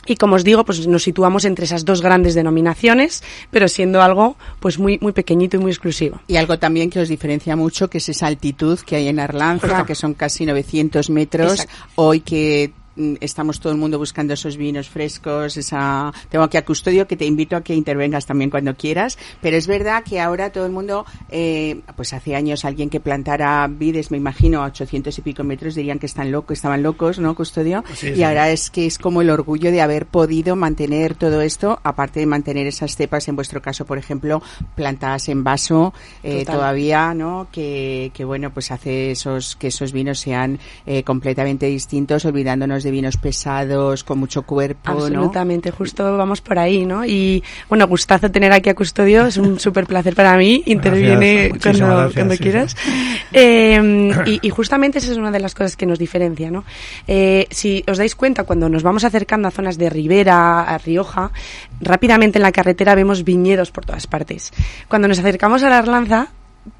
[0.05, 4.37] y como os digo, pues nos situamos entre esas dos grandes denominaciones, pero siendo algo
[4.59, 6.21] pues muy muy pequeñito y muy exclusivo.
[6.27, 9.85] Y algo también que os diferencia mucho, que es esa altitud que hay en Arlanza,
[9.87, 11.51] que son casi 900 metros.
[11.53, 11.73] Exacto.
[11.95, 12.71] Hoy que
[13.19, 16.11] estamos todo el mundo buscando esos vinos frescos, esa...
[16.29, 19.67] Tengo aquí a Custodio que te invito a que intervengas también cuando quieras, pero es
[19.67, 24.17] verdad que ahora todo el mundo, eh, pues hace años alguien que plantara vides, me
[24.17, 27.83] imagino, a 800 y pico metros dirían que están locos, estaban locos, ¿no, Custodio?
[27.93, 31.79] Sí, y ahora es que es como el orgullo de haber podido mantener todo esto,
[31.83, 34.41] aparte de mantener esas cepas, en vuestro caso, por ejemplo,
[34.75, 37.47] plantadas en vaso, eh, todavía, ¿no?
[37.51, 42.88] Que, que bueno, pues hace esos, que esos vinos sean eh, completamente distintos, olvidándonos de
[42.91, 44.99] vinos pesados, con mucho cuerpo, ¿no?
[44.99, 47.05] Absolutamente, justo vamos por ahí, ¿no?
[47.05, 51.85] Y bueno, gustazo tener aquí a Custodio, es un súper placer para mí, interviene cuando,
[51.85, 52.75] gracias, cuando sí, quieras.
[52.77, 52.91] sí.
[53.33, 56.63] Eh, y, y justamente esa es una de las cosas que nos diferencia, ¿no?
[57.07, 61.31] Eh, si os dais cuenta, cuando nos vamos acercando a zonas de Ribera, a Rioja,
[61.81, 64.51] rápidamente en la carretera vemos viñedos por todas partes.
[64.87, 66.29] Cuando nos acercamos a la Arlanza,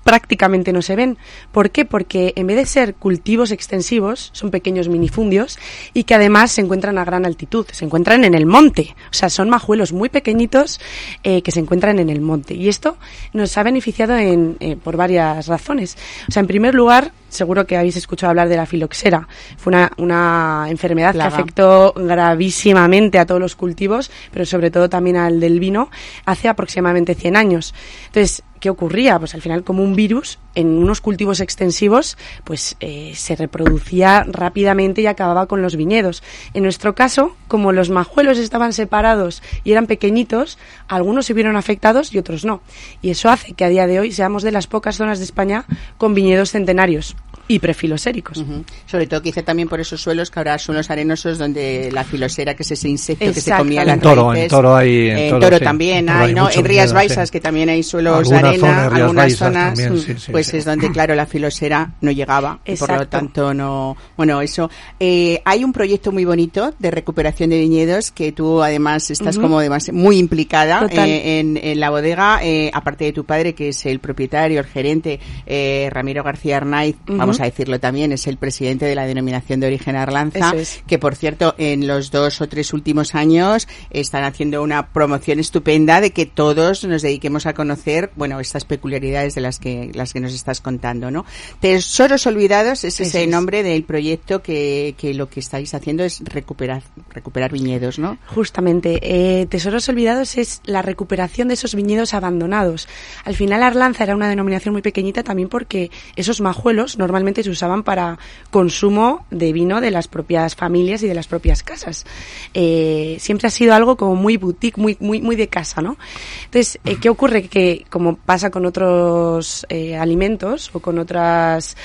[0.03, 1.17] prácticamente no se ven.
[1.51, 1.85] ¿Por qué?
[1.85, 5.57] Porque en vez de ser cultivos extensivos, son pequeños minifundios
[5.93, 8.95] y que además se encuentran a gran altitud, se encuentran en el monte.
[9.11, 10.79] O sea, son majuelos muy pequeñitos
[11.23, 12.53] eh, que se encuentran en el monte.
[12.53, 12.97] Y esto
[13.33, 15.97] nos ha beneficiado en, eh, por varias razones.
[16.27, 19.27] O sea, en primer lugar, seguro que habéis escuchado hablar de la filoxera.
[19.57, 21.29] Fue una, una enfermedad Plaga.
[21.29, 25.89] que afectó gravísimamente a todos los cultivos, pero sobre todo también al del vino,
[26.25, 27.73] hace aproximadamente 100 años.
[28.07, 29.17] Entonces, ¿qué ocurría?
[29.19, 35.01] Pues al final, como un virus, en unos cultivos extensivos, pues eh, se reproducía rápidamente
[35.01, 36.23] y acababa con los viñedos.
[36.53, 42.13] En nuestro caso, como los majuelos estaban separados y eran pequeñitos, algunos se vieron afectados
[42.13, 42.61] y otros no.
[43.01, 45.65] Y eso hace que a día de hoy seamos de las pocas zonas de España
[45.97, 47.15] con viñedos centenarios
[47.51, 48.41] y prefiloséricos.
[48.85, 52.53] Sobre todo quizá también por esos suelos que ahora son los arenosos donde la filosera,
[52.53, 54.43] que es ese insecto que se comía las En Toro, raíces.
[54.43, 55.63] en Toro hay- en En Toro, Toro sí.
[55.63, 56.47] también hay, hay ¿no?
[56.49, 57.31] En Rías miedo, Baixas, sí.
[57.33, 58.51] que también hay suelos de arena,
[58.89, 60.57] Rías algunas Baixas zonas, también, mm, sí, sí, pues sí.
[60.57, 63.97] es donde, claro, la filosera no llegaba y por lo tanto no...
[64.15, 64.69] Bueno, eso.
[64.99, 69.57] Eh, hay un proyecto muy bonito de recuperación de viñedos que tú además estás como
[69.59, 73.85] además muy implicada eh, en, en la bodega, eh, aparte de tu padre, que es
[73.88, 78.86] el propietario, el gerente, eh, Ramiro García Arnaiz, vamos a decirlo también, es el presidente
[78.86, 80.84] de la denominación de origen Arlanza, es.
[80.88, 86.02] que por cierto, en los dos o tres últimos años están haciendo una promoción estupenda
[86.02, 90.19] de que todos nos dediquemos a conocer, bueno, estas peculiaridades de las que, las que
[90.19, 91.25] nos estás contando, ¿no?
[91.60, 93.30] Tesoros Olvidados es ese es.
[93.30, 98.17] nombre del proyecto que, que lo que estáis haciendo es recuperar, recuperar viñedos, ¿no?
[98.28, 102.88] Justamente, eh, Tesoros Olvidados es la recuperación de esos viñedos abandonados.
[103.25, 107.83] Al final Arlanza era una denominación muy pequeñita también porque esos majuelos normalmente se usaban
[107.83, 108.17] para
[108.51, 112.05] consumo de vino de las propias familias y de las propias casas.
[112.53, 115.97] Eh, siempre ha sido algo como muy boutique, muy, muy, muy de casa, ¿no?
[116.45, 117.47] Entonces, eh, ¿qué ocurre?
[117.47, 121.77] Que como pasa con otros eh, alimentos o con otras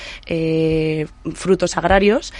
[1.33, 2.33] frutos agrarios,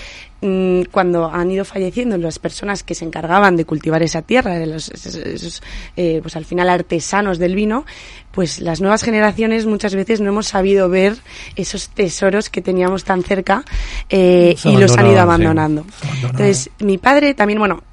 [0.92, 4.90] cuando han ido falleciendo las personas que se encargaban de cultivar esa tierra, de los,
[4.90, 5.64] esos, esos,
[5.98, 7.86] eh, pues al final artesanos del vino,
[8.32, 11.18] pues las nuevas generaciones muchas veces no hemos sabido ver
[11.56, 13.64] esos tesoros que teníamos tan cerca
[14.10, 15.86] eh, y los han ido abandonando.
[16.02, 16.08] sí.
[16.24, 17.84] Entonces, mi padre también, bueno,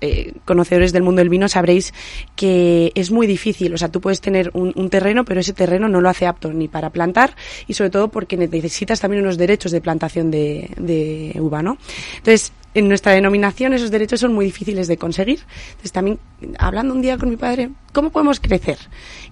[0.00, 1.92] eh, conocedores del mundo del vino sabréis
[2.36, 6.00] que es muy difícil, o sea, tú puedes tener un, terreno, pero ese terreno no
[6.00, 9.80] lo hace apto ni para plantar y sobre todo porque necesitas también unos derechos de
[9.80, 11.78] plantación de, uva, ¿no?
[12.16, 15.40] Entonces, en nuestra denominación esos derechos son muy difíciles de conseguir.
[15.70, 16.18] Entonces también,
[16.58, 18.78] hablando un día con mi padre, ¿cómo podemos crecer?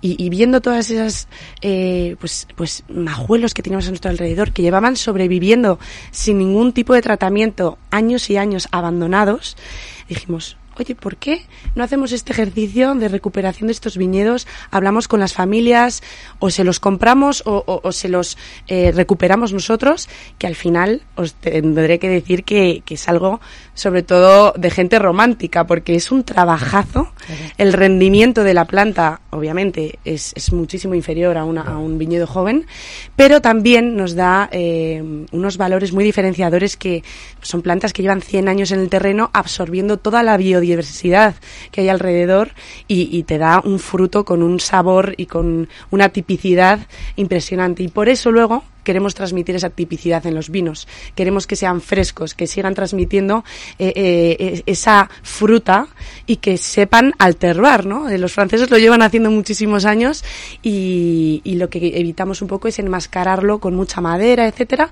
[0.00, 1.28] Y, y viendo todas esas,
[1.60, 5.78] eh, pues, pues, majuelos que teníamos a nuestro alrededor, que llevaban sobreviviendo
[6.10, 9.56] sin ningún tipo de tratamiento, años y años abandonados,
[10.08, 11.42] dijimos, oye, ¿por qué
[11.74, 14.46] no hacemos este ejercicio de recuperación de estos viñedos?
[14.70, 16.02] Hablamos con las familias,
[16.38, 18.36] o se los compramos o, o- o se los
[18.68, 20.08] eh, recuperamos nosotros,
[20.38, 23.40] que al final os tendré que decir que, que es algo
[23.74, 27.08] sobre todo de gente romántica, porque es un trabajazo.
[27.58, 32.26] El rendimiento de la planta, obviamente, es, es muchísimo inferior a, una- a un viñedo
[32.26, 32.66] joven,
[33.16, 37.02] pero también nos da eh, unos valores muy diferenciadores que
[37.42, 40.65] son plantas que llevan 100 años en el terreno absorbiendo toda la biodiversidad
[41.70, 42.50] que hay alrededor
[42.88, 46.80] y te da un fruto con un sabor y con una tipicidad
[47.16, 47.82] impresionante.
[47.82, 50.86] Y por eso luego queremos transmitir esa tipicidad en los vinos.
[51.16, 53.44] Queremos que sean frescos, que sigan transmitiendo
[53.80, 55.88] eh, eh, esa fruta
[56.24, 58.08] y que sepan alternar, ¿no?
[58.08, 60.24] Eh, Los franceses lo llevan haciendo muchísimos años
[60.62, 64.90] y, lo que evitamos un poco es enmascararlo con mucha madera, etcétera,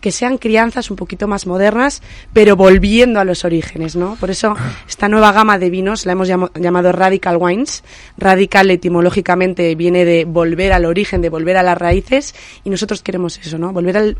[0.00, 2.02] que sean crianzas un poquito más modernas,
[2.34, 4.16] pero volviendo a los orígenes, ¿no?
[4.20, 4.54] Por eso
[4.86, 7.82] esta nueva gama de vinos la hemos llamado Radical Wines.
[8.18, 13.31] Radical etimológicamente viene de volver al origen, de volver a las raíces y nosotros queremos
[13.38, 13.72] eso, ¿no?
[13.72, 14.16] Volver al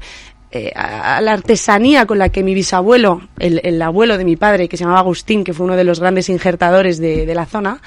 [0.54, 4.36] eh, a, a la artesanía con la que mi bisabuelo, el, el abuelo de mi
[4.36, 7.46] padre, que se llamaba Agustín, que fue uno de los grandes injertadores de, de la
[7.46, 7.80] zona,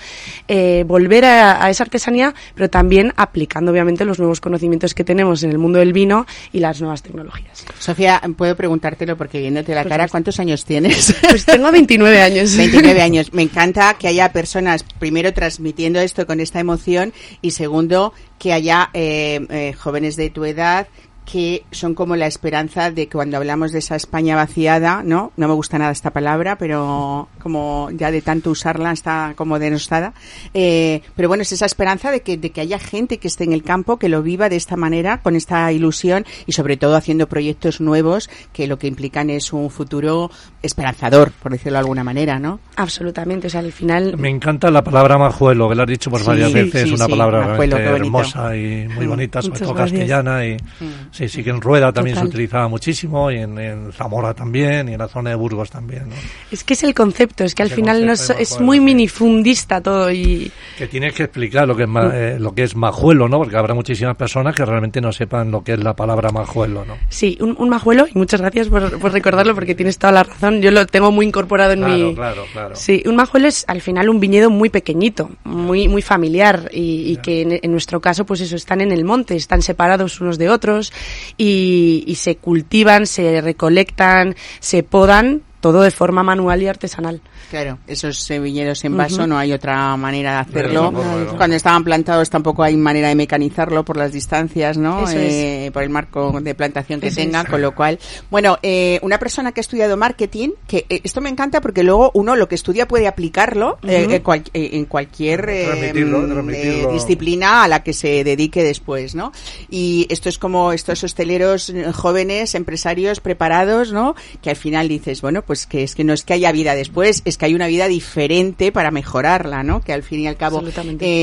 [0.48, 5.44] eh, volver a, a esa artesanía, pero también aplicando obviamente los nuevos conocimientos que tenemos
[5.44, 7.66] en el mundo del vino y las nuevas tecnologías.
[7.78, 10.08] Sofía, puedo preguntártelo porque viéndote la Por cara.
[10.08, 11.16] ¿cuántos años tienes?
[11.30, 12.58] Pues tengo 29 años.
[12.58, 13.32] 29 años.
[13.32, 18.90] Me encanta que haya personas, primero, transmitiendo esto con esta emoción y segundo, que haya
[18.96, 20.88] eh, eh, jóvenes de tu edad
[21.26, 25.32] que son como la esperanza de que cuando hablamos de esa España vaciada, ¿no?
[25.38, 30.14] No me gusta nada esta palabra, pero como ya de tanto usarla está como denostada.
[30.54, 33.54] Eh, pero bueno, es esa esperanza de que, de que haya gente que esté en
[33.54, 37.28] el campo, que lo viva de esta manera, con esta ilusión y sobre todo haciendo
[37.28, 40.30] proyectos nuevos que lo que implican es un futuro
[40.62, 42.60] esperanzador, por decirlo de alguna manera, ¿no?
[42.76, 44.16] Absolutamente, o sea, al final...
[44.18, 47.06] Me encanta la palabra majuelo, que la has dicho por Sí, varias veces, sí, una
[47.06, 50.46] sí, palabra majuelo, hermosa y muy bonita, sobre todo castellana.
[50.46, 50.86] Y, Mm.
[51.16, 52.28] Sí, sí que en Rueda también Total.
[52.30, 56.10] se utilizaba muchísimo, y en, en Zamora también, y en la zona de Burgos también.
[56.10, 56.16] ¿no?
[56.52, 59.80] Es que es el concepto, es que al Ese final no es, es muy minifundista
[59.82, 60.52] todo y...
[60.78, 63.38] Que tienes que explicar lo que es, ma- eh, lo que es majuelo, ¿no?
[63.38, 66.98] Porque habrá muchísimas personas que realmente no sepan lo que es la palabra majuelo, ¿no?
[67.08, 70.62] Sí, un, un majuelo, y muchas gracias por, por recordarlo porque tienes toda la razón,
[70.62, 72.16] yo lo tengo muy incorporado en Claro, mi...
[72.16, 72.76] claro, claro.
[72.76, 77.18] Sí, un majuelo es al final un viñedo muy pequeñito, muy muy familiar y, y
[77.18, 80.50] que en, en nuestro caso pues eso están en el monte, están separados unos de
[80.50, 80.92] otros
[81.38, 87.22] y, y se cultivan, se recolectan, se podan todo de forma manual y artesanal.
[87.50, 90.92] Claro, esos viñedos en vaso no hay otra manera de hacerlo.
[91.38, 95.04] Cuando estaban plantados tampoco hay manera de mecanizarlo por las distancias, ¿no?
[95.08, 97.48] Eso Eh, Por el marco de plantación que Eso tenga, es.
[97.50, 101.30] con lo cual, bueno, eh, una persona que ha estudiado marketing, que eh, esto me
[101.30, 103.78] encanta porque luego uno lo que estudia puede aplicarlo
[104.24, 106.50] cual- eh, en cualquier transmitirlo.
[106.52, 109.32] eh, disciplina a la que se dedique después, ¿no?
[109.70, 114.16] Y esto es como estos hosteleros jóvenes, empresarios preparados, ¿no?
[114.42, 117.22] Que al final dices, bueno, pues que es que no es que haya vida después,
[117.26, 119.82] es que hay una vida diferente para mejorarla, ¿no?
[119.82, 120.60] Que al fin y al cabo,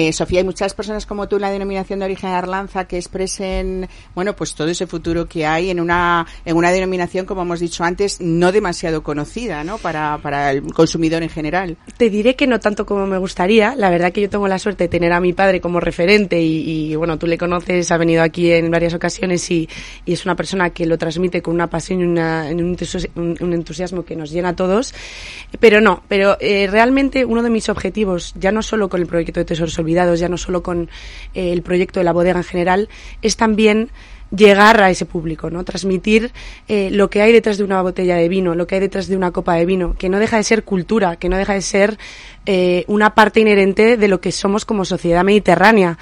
[0.09, 3.89] eh, Sofía, hay muchas personas como tú en la denominación de origen Arlanza que expresen,
[4.15, 7.85] bueno, pues todo ese futuro que hay en una en una denominación, como hemos dicho
[7.85, 9.79] antes, no demasiado conocida, ¿no?
[9.79, 11.77] Para, para el consumidor en general.
[11.97, 13.75] Te diré que no tanto como me gustaría.
[13.77, 16.93] La verdad que yo tengo la suerte de tener a mi padre como referente y,
[16.93, 19.69] y, bueno, tú le conoces, ha venido aquí en varias ocasiones y,
[20.05, 24.17] y es una persona que lo transmite con una pasión y una- un entusiasmo que
[24.17, 24.95] nos llena a todos.
[25.61, 29.41] Pero no, pero eh, realmente uno de mis objetivos, ya no solo con el proyecto
[29.41, 30.91] de Tesoros Olvidados, ya no solo con
[31.35, 32.89] eh, el proyecto de la bodega en general,
[33.23, 33.91] es también
[34.35, 35.65] llegar a ese público, ¿no?
[35.65, 36.33] Transmitir
[36.69, 39.17] eh, lo que hay detrás de una botella de vino, lo que hay detrás de
[39.17, 41.99] una copa de vino, que no deja de ser cultura, que no deja de ser
[42.47, 45.99] eh, una parte inherente de lo que somos como sociedad mediterránea.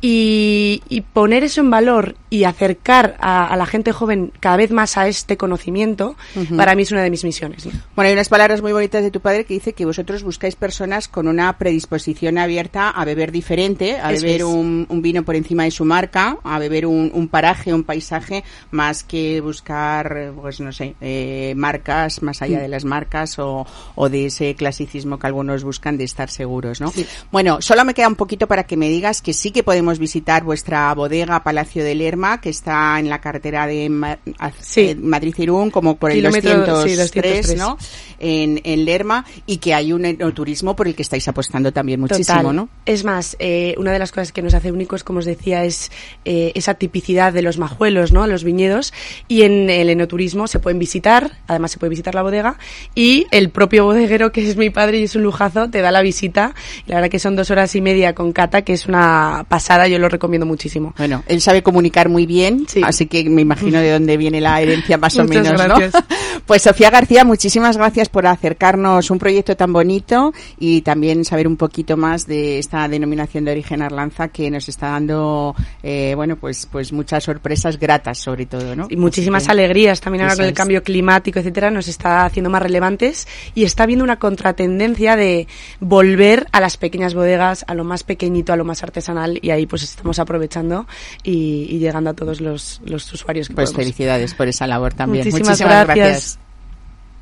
[0.00, 4.70] Y, y poner eso en valor y acercar a, a la gente joven cada vez
[4.70, 6.16] más a este conocimiento,
[6.56, 7.66] para mí es una de mis misiones.
[7.66, 7.72] ¿no?
[7.94, 11.08] Bueno, hay unas palabras muy bonitas de tu padre que dice que vosotros buscáis personas
[11.08, 15.64] con una predisposición abierta a beber diferente, a Eso beber un, un vino por encima
[15.64, 20.72] de su marca, a beber un, un paraje, un paisaje, más que buscar, pues no
[20.72, 25.64] sé, eh, marcas más allá de las marcas o, o de ese clasicismo que algunos
[25.64, 26.90] buscan de estar seguros, ¿no?
[27.30, 30.44] Bueno, solo me queda un poquito para que me digas que sí que podemos visitar
[30.44, 34.18] vuestra bodega Palacio de Lerma Lerma, que está en la carretera de Ma-
[34.60, 34.80] Sí.
[34.90, 37.58] eh, Madrid-Irún, como por el Kilómetro, 203, sí, 203.
[37.58, 37.76] ¿no?
[38.20, 42.38] En, en Lerma, y que hay un enoturismo por el que estáis apostando también muchísimo,
[42.38, 42.54] Total.
[42.56, 42.68] ¿no?
[42.86, 45.90] Es más, eh, una de las cosas que nos hace únicos, como os decía, es
[46.24, 48.26] eh, esa tipicidad de los majuelos, ¿no?
[48.26, 48.92] Los viñedos.
[49.26, 52.58] Y en el enoturismo se pueden visitar, además se puede visitar la bodega,
[52.94, 56.02] y el propio bodeguero, que es mi padre y es un lujazo, te da la
[56.02, 56.54] visita.
[56.86, 59.88] Y la verdad que son dos horas y media con cata, que es una pasada,
[59.88, 60.94] yo lo recomiendo muchísimo.
[60.98, 62.80] Bueno, él sabe comunicar muy bien, Sí.
[62.84, 65.94] así que me imagino de dónde viene la herencia más o Muchas menos, gracias.
[65.94, 66.00] ¿no?
[66.46, 71.56] Pues Sofía García, muchísimas gracias por acercarnos un proyecto tan bonito y también saber un
[71.56, 76.66] poquito más de esta denominación de origen Arlanza que nos está dando, eh, bueno, pues,
[76.70, 78.86] pues muchas sorpresas gratas sobre todo, ¿no?
[78.90, 80.56] y muchísimas que- alegrías también ahora con el es.
[80.56, 85.46] cambio climático, etcétera, nos está haciendo más relevantes y está habiendo una contratendencia de
[85.80, 89.66] volver a las pequeñas bodegas, a lo más pequeñito, a lo más artesanal y ahí
[89.66, 90.86] pues estamos aprovechando
[91.22, 93.84] y, y llegando a todos los, los usuarios que Pues podemos.
[93.86, 95.24] felicidades por esa labor también.
[95.24, 95.96] Muchísimas Muchísimas, gracias.
[95.96, 96.38] gracias.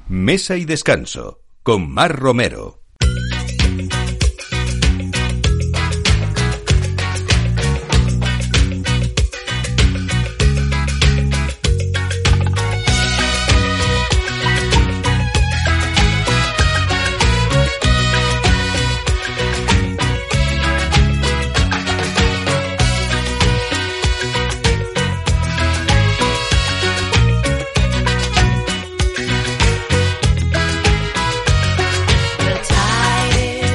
[0.09, 2.81] Mesa y descanso con Mar Romero.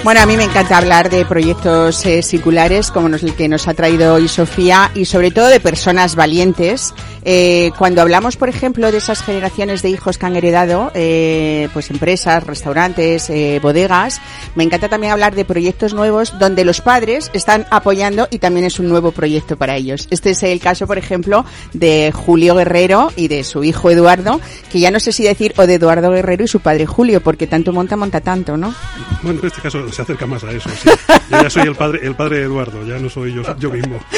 [0.05, 3.73] Bueno, a mí me encanta hablar de proyectos eh, singulares como el que nos ha
[3.73, 6.93] traído hoy Sofía y sobre todo de personas valientes.
[7.27, 11.89] Eh, cuando hablamos, por ejemplo, de esas generaciones de hijos que han heredado, eh, pues
[11.89, 14.21] empresas, restaurantes, eh, bodegas,
[14.53, 18.79] me encanta también hablar de proyectos nuevos donde los padres están apoyando y también es
[18.79, 20.07] un nuevo proyecto para ellos.
[20.11, 24.39] Este es el caso, por ejemplo, de Julio Guerrero y de su hijo Eduardo,
[24.71, 27.47] que ya no sé si decir o de Eduardo Guerrero y su padre Julio, porque
[27.47, 28.75] tanto monta, monta tanto, ¿no?
[29.23, 30.69] Bueno, en este caso se acerca más a eso.
[30.69, 30.89] sí.
[31.31, 33.99] Yo ya soy el padre, el padre de Eduardo, ya no soy yo, yo mismo.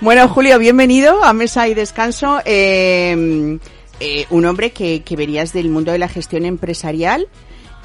[0.00, 2.40] Bueno, Julio, bienvenido a Mesa y Descanso.
[2.44, 7.28] Eh, eh, un hombre que, que venías del mundo de la gestión empresarial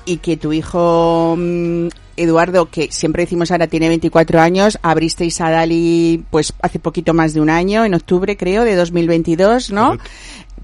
[0.05, 5.49] y que tu hijo mm, Eduardo, que siempre decimos ahora tiene 24 años, abristeis a
[5.49, 9.97] Dali pues hace poquito más de un año, en octubre creo, de 2022, ¿no?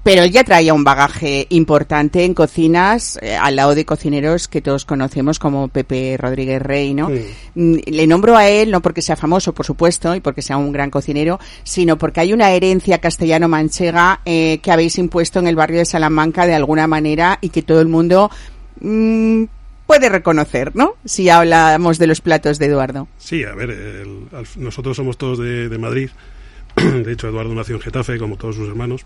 [0.06, 4.62] Pero él ya traía un bagaje importante en cocinas, eh, al lado de cocineros que
[4.62, 7.08] todos conocemos como Pepe Rodríguez Rey, ¿no?
[7.08, 7.24] Sí.
[7.56, 10.70] Mm, Le nombro a él no porque sea famoso, por supuesto, y porque sea un
[10.70, 15.78] gran cocinero, sino porque hay una herencia castellano-manchega eh, que habéis impuesto en el barrio
[15.80, 18.30] de Salamanca de alguna manera y que todo el mundo
[18.80, 19.42] mm,
[19.88, 20.94] puede reconocer, ¿no?
[21.04, 23.08] Si hablamos de los platos de Eduardo.
[23.18, 26.10] Sí, a ver, el- nosotros somos todos de, de Madrid.
[26.76, 29.02] De hecho, Eduardo nació en Getafe, como todos sus hermanos.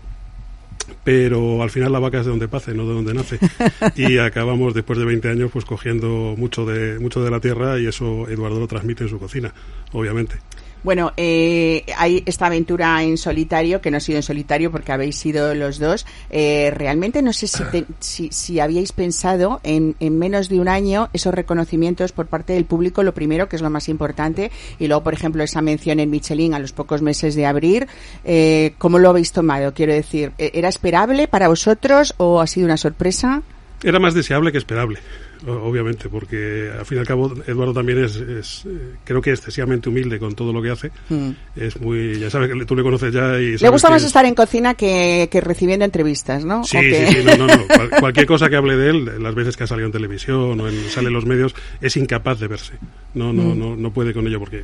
[1.03, 3.39] Pero al final la vaca es de donde pase, no de donde nace.
[3.95, 7.87] Y acabamos, después de 20 años, pues cogiendo mucho de, mucho de la tierra y
[7.87, 9.53] eso Eduardo lo transmite en su cocina,
[9.91, 10.35] obviamente.
[10.83, 15.15] Bueno, eh, hay esta aventura en solitario, que no ha sido en solitario porque habéis
[15.15, 16.05] sido los dos.
[16.31, 20.67] Eh, realmente no sé si, te- si, si habíais pensado en, en menos de un
[20.67, 24.87] año esos reconocimientos por parte del público, lo primero, que es lo más importante, y
[24.87, 27.87] luego, por ejemplo, esa mención en Michelin a los pocos meses de abrir.
[28.23, 29.73] Eh, ¿Cómo lo habéis tomado?
[29.73, 33.43] Quiero decir, ¿e- ¿era esperable para vosotros o ha sido una sorpresa?
[33.83, 34.99] Era más deseable que esperable,
[35.47, 39.89] obviamente, porque al fin y al cabo Eduardo también es, es, eh, creo que excesivamente
[39.89, 40.91] humilde con todo lo que hace.
[41.09, 41.29] Mm.
[41.55, 44.25] Es muy, ya sabes que tú le conoces ya y Le gusta más es- estar
[44.25, 46.63] en cocina que, que recibiendo entrevistas, ¿no?
[46.63, 47.67] Sí, sí, sí, no, no, no.
[47.67, 50.67] Cual- cualquier cosa que hable de él, las veces que ha salido en televisión o
[50.67, 52.73] en, sale en los medios, es incapaz de verse.
[53.13, 53.37] No, Mm.
[53.37, 54.63] no, no, no puede con ello porque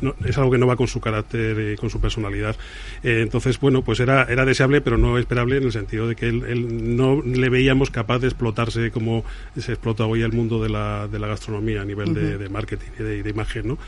[0.00, 2.56] no- es algo que no va con su carácter y con su personalidad.
[3.02, 6.28] Eh, entonces, bueno, pues era, era deseable, pero no esperable en el sentido de que
[6.28, 9.24] él, él no le veíamos capaz de explotarse como
[9.58, 12.86] se explota hoy el mundo de la, de la gastronomía a nivel de, de marketing
[12.98, 13.78] y de, de imagen, ¿no?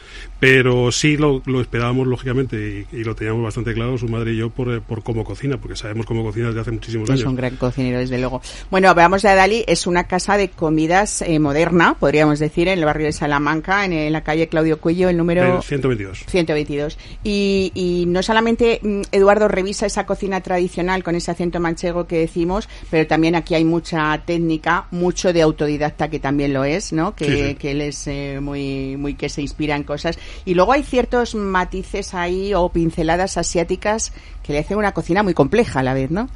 [0.41, 4.37] Pero sí lo, lo esperábamos, lógicamente, y, y lo teníamos bastante claro, su madre y
[4.37, 7.26] yo, por, eh, por cómo cocina, porque sabemos cómo cocina desde hace muchísimos Es años.
[7.26, 8.41] un gran cocinero, desde luego.
[8.70, 12.85] Bueno, hablamos de Adali, es una casa de comidas eh, moderna, podríamos decir, en el
[12.85, 16.24] barrio de Salamanca, en, la calle Claudio Cuello, el número El 122.
[16.26, 16.99] 122.
[17.24, 22.18] Y, y no solamente mm, Eduardo revisa esa cocina tradicional con ese acento manchego que
[22.18, 26.93] decimos, pero también aquí hay mucha técnica, mucho de autodidacta que que también lo es,
[26.93, 27.14] ¿no?
[27.14, 27.55] Que, Sí, sí.
[27.55, 30.19] que él es eh, muy, muy que se inspira en cosas.
[30.45, 34.12] Y luego hay ciertos matices ahí o pinceladas asiáticas
[34.43, 36.29] que le hacen una cocina muy compleja a la vez, ¿no?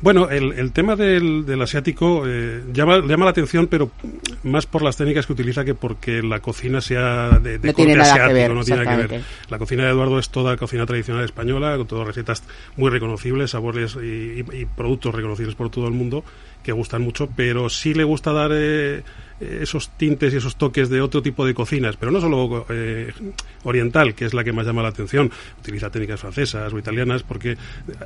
[0.00, 3.90] Bueno, el, el tema del, del asiático eh, llama, llama la atención, pero
[4.44, 8.00] más por las técnicas que utiliza que porque la cocina sea de, de No corte
[8.00, 9.22] asiático, ver, no tiene nada que ver.
[9.50, 12.44] La cocina de Eduardo es toda cocina tradicional española, con todas recetas
[12.76, 14.06] muy reconocibles, sabores y,
[14.40, 16.22] y- y productos reconocibles por todo el mundo
[16.68, 19.02] que gustan mucho, pero sí le gusta dar eh,
[19.40, 23.12] esos tintes y esos toques de otro tipo de cocinas, pero no solo eh,
[23.64, 25.30] oriental, que es la que más llama la atención.
[25.60, 27.56] Utiliza técnicas francesas o italianas porque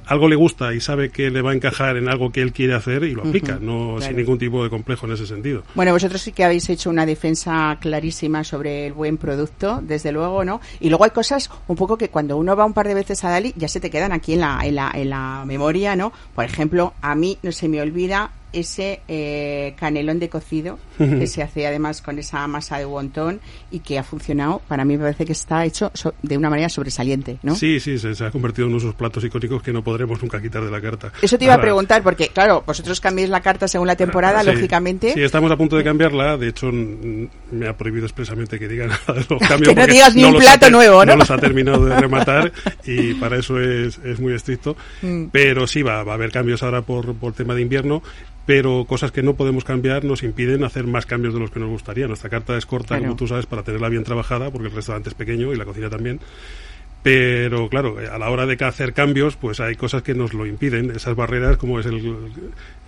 [0.06, 2.74] algo le gusta y sabe que le va a encajar en algo que él quiere
[2.74, 4.00] hacer y lo aplica, no claro.
[4.00, 5.62] sin ningún tipo de complejo en ese sentido.
[5.74, 10.44] Bueno, vosotros sí que habéis hecho una defensa clarísima sobre el buen producto, desde luego,
[10.44, 10.60] ¿no?
[10.80, 13.30] Y luego hay cosas un poco que cuando uno va un par de veces a
[13.30, 16.12] Dali ya se te quedan aquí en la, en la, en la memoria, ¿no?
[16.34, 20.78] Por ejemplo, a mí no se me olvida ese eh, canelón de cocido
[21.18, 23.40] que se hace además con esa masa de wonton
[23.70, 24.60] y que ha funcionado.
[24.68, 27.54] Para mí me parece que está hecho so- de una manera sobresaliente, ¿no?
[27.54, 30.20] Sí, sí, se, se ha convertido en uno de esos platos icónicos que no podremos
[30.22, 31.12] nunca quitar de la carta.
[31.22, 34.46] Eso te iba a preguntar, porque claro, vosotros cambiáis la carta según la temporada, Sí,
[34.46, 35.12] lógicamente.
[35.14, 36.36] Sí, estamos a punto de cambiarla.
[36.36, 39.68] De hecho, me ha prohibido expresamente que diga nada de los cambios.
[39.68, 41.16] Que no digas ni un los ha plato ter- nuevo, ¿no?
[41.16, 42.52] los ha terminado de rematar
[42.86, 44.76] y para eso es, es muy estricto.
[45.02, 45.26] Mm.
[45.32, 48.02] Pero sí, va, va a haber cambios ahora por, por tema de invierno.
[48.44, 51.68] Pero cosas que no podemos cambiar nos impiden hacer más cambios de los que nos
[51.68, 52.08] gustaría.
[52.08, 53.02] Nuestra carta es corta, Claro.
[53.04, 55.88] como tú sabes, para tenerla bien trabajada, porque el restaurante es pequeño y la cocina
[55.88, 56.18] también.
[57.02, 60.92] Pero claro, a la hora de hacer cambios, pues hay cosas que nos lo impiden.
[60.92, 62.16] Esas barreras, como es el,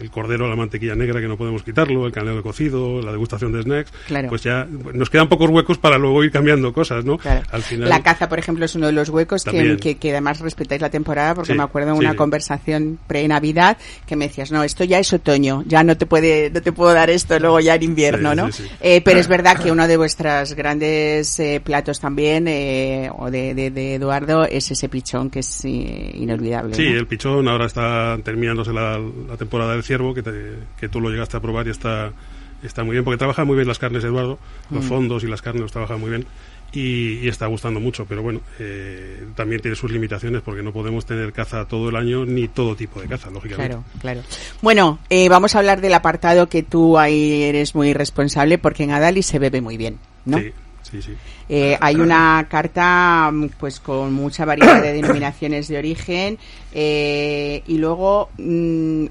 [0.01, 3.13] el cordero a la mantequilla negra, que no podemos quitarlo, el canelo de cocido, la
[3.13, 4.29] degustación de snacks, Claro.
[4.29, 7.19] pues ya nos quedan pocos huecos para luego ir cambiando cosas, ¿no?
[7.19, 7.43] Claro.
[7.53, 7.89] Al final.
[7.89, 10.91] La caza, por ejemplo, es uno de los huecos que, que, que además respetáis la
[10.91, 12.17] temporada, porque Sí, me acuerdo de una sí.
[12.17, 13.77] conversación pre-Navidad
[14.07, 16.93] que me decías, no, esto ya es otoño, ya no te puede, no te puedo
[16.93, 18.53] dar esto luego ya en invierno, Sí, ¿no?
[18.53, 18.71] sí, sí.
[18.81, 23.55] Eh, pero es verdad que uno de vuestros grandes eh, platos también, eh, o de,
[23.55, 26.75] de, de Eduardo, es ese pichón que es eh, inolvidable.
[26.75, 26.99] Sí, ¿no?
[26.99, 31.11] el pichón ahora está terminándose la, la temporada del ciervo, que, te- que tú lo
[31.11, 32.13] llegaste a probar y está,
[32.63, 34.39] está muy bien, porque trabaja muy bien las carnes, Eduardo,
[34.71, 34.89] los Mm.
[34.89, 36.27] fondos y las carnes los trabaja muy bien.
[36.73, 41.07] Y, y está gustando mucho, pero bueno, eh, también tiene sus limitaciones porque no podemos
[41.07, 43.77] tener caza todo el año ni todo tipo de caza, lógicamente.
[43.77, 44.23] Claro, claro.
[44.61, 48.91] Bueno, eh, vamos a hablar del apartado que tú ahí eres muy responsable, porque en
[48.91, 50.39] Adali se bebe muy bien, ¿no?
[50.39, 50.51] Sí,
[51.03, 51.17] sí, sí.
[51.49, 56.39] Eh, hay una carta mm, pues con mucha variedad de denominaciones de origen
[56.73, 59.07] eh, y luego mm,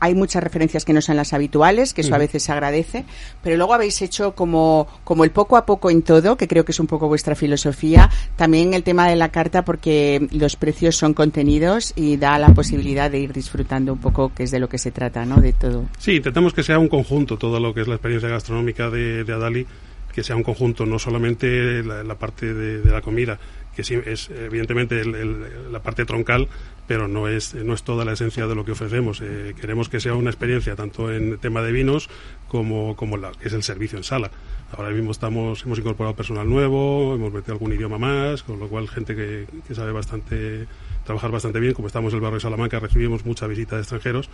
[0.00, 3.04] hay muchas referencias que no son las habituales, que eso a veces se agradece,
[3.42, 6.72] pero luego habéis hecho como, como el poco a poco en todo, que creo que
[6.72, 11.14] es un poco vuestra filosofía, también el tema de la carta porque los precios son
[11.14, 14.78] contenidos y da la posibilidad de ir disfrutando un poco, que es de lo que
[14.78, 15.40] se trata, ¿no?
[15.40, 15.84] De todo.
[15.98, 19.32] Sí, intentamos que sea un conjunto todo lo que es la experiencia gastronómica de, de
[19.32, 19.66] Adali,
[20.12, 23.38] que sea un conjunto, no solamente la, parte de, la comida,
[23.74, 26.48] que sí es evidentemente el- la parte troncal,
[26.86, 29.20] pero no es, no es toda la esencia de lo que ofrecemos.
[29.22, 32.10] Eh, queremos que sea una experiencia tanto en tema de vinos
[32.48, 34.30] como, como la, que es el servicio en sala.
[34.76, 38.88] Ahora mismo estamos, hemos incorporado personal nuevo, hemos metido algún idioma más, con lo cual
[38.88, 40.66] gente que, que sabe bastante
[41.04, 41.72] trabajar bastante bien.
[41.72, 44.28] Como estamos en el barrio de Salamanca, recibimos mucha visita de extranjeros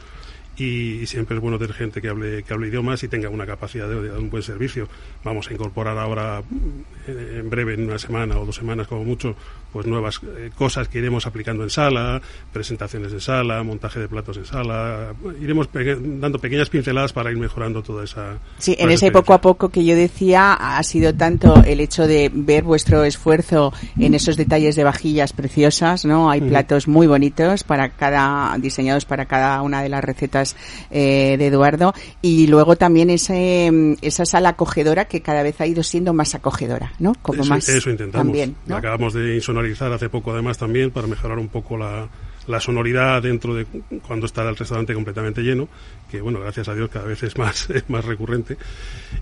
[0.59, 3.89] y, siempre es bueno tener gente que hable, que hable idiomas y tenga una capacidad
[3.89, 4.89] de, de dar un buen servicio.
[5.25, 9.37] Vamos a incorporar ahora, mm, en breve, en una semana o dos semanas como mucho,
[9.73, 12.21] pues nuevas eh, cosas que iremos aplicando en sala,
[12.53, 15.15] presentaciones de sala, montaje de platos en sala.
[15.41, 18.39] Iremos dando pequeñas pinceladas para ir mejorando toda esa.
[18.59, 22.31] Sí, en ese poco a poco que yo decía ha sido tanto el hecho de
[22.33, 26.31] ver vuestro esfuerzo en esos detalles de vajillas preciosas, ¿no?
[26.31, 30.57] Hay platos muy bonitos para cada diseñados para cada una de las recetas
[30.91, 35.83] eh, de Eduardo y luego también ese esa sala acogedora que cada vez ha ido
[35.83, 37.15] siendo más acogedora, ¿no?
[37.23, 38.27] Como eso, más eso intentamos.
[38.27, 38.77] también, ¿no?
[38.77, 42.09] Acabamos de hace poco además también para mejorar un poco la,
[42.49, 43.67] la sonoridad dentro de
[44.07, 45.69] cuando está el restaurante completamente lleno,
[46.11, 48.57] que bueno, gracias a Dios cada vez es más, es más recurrente.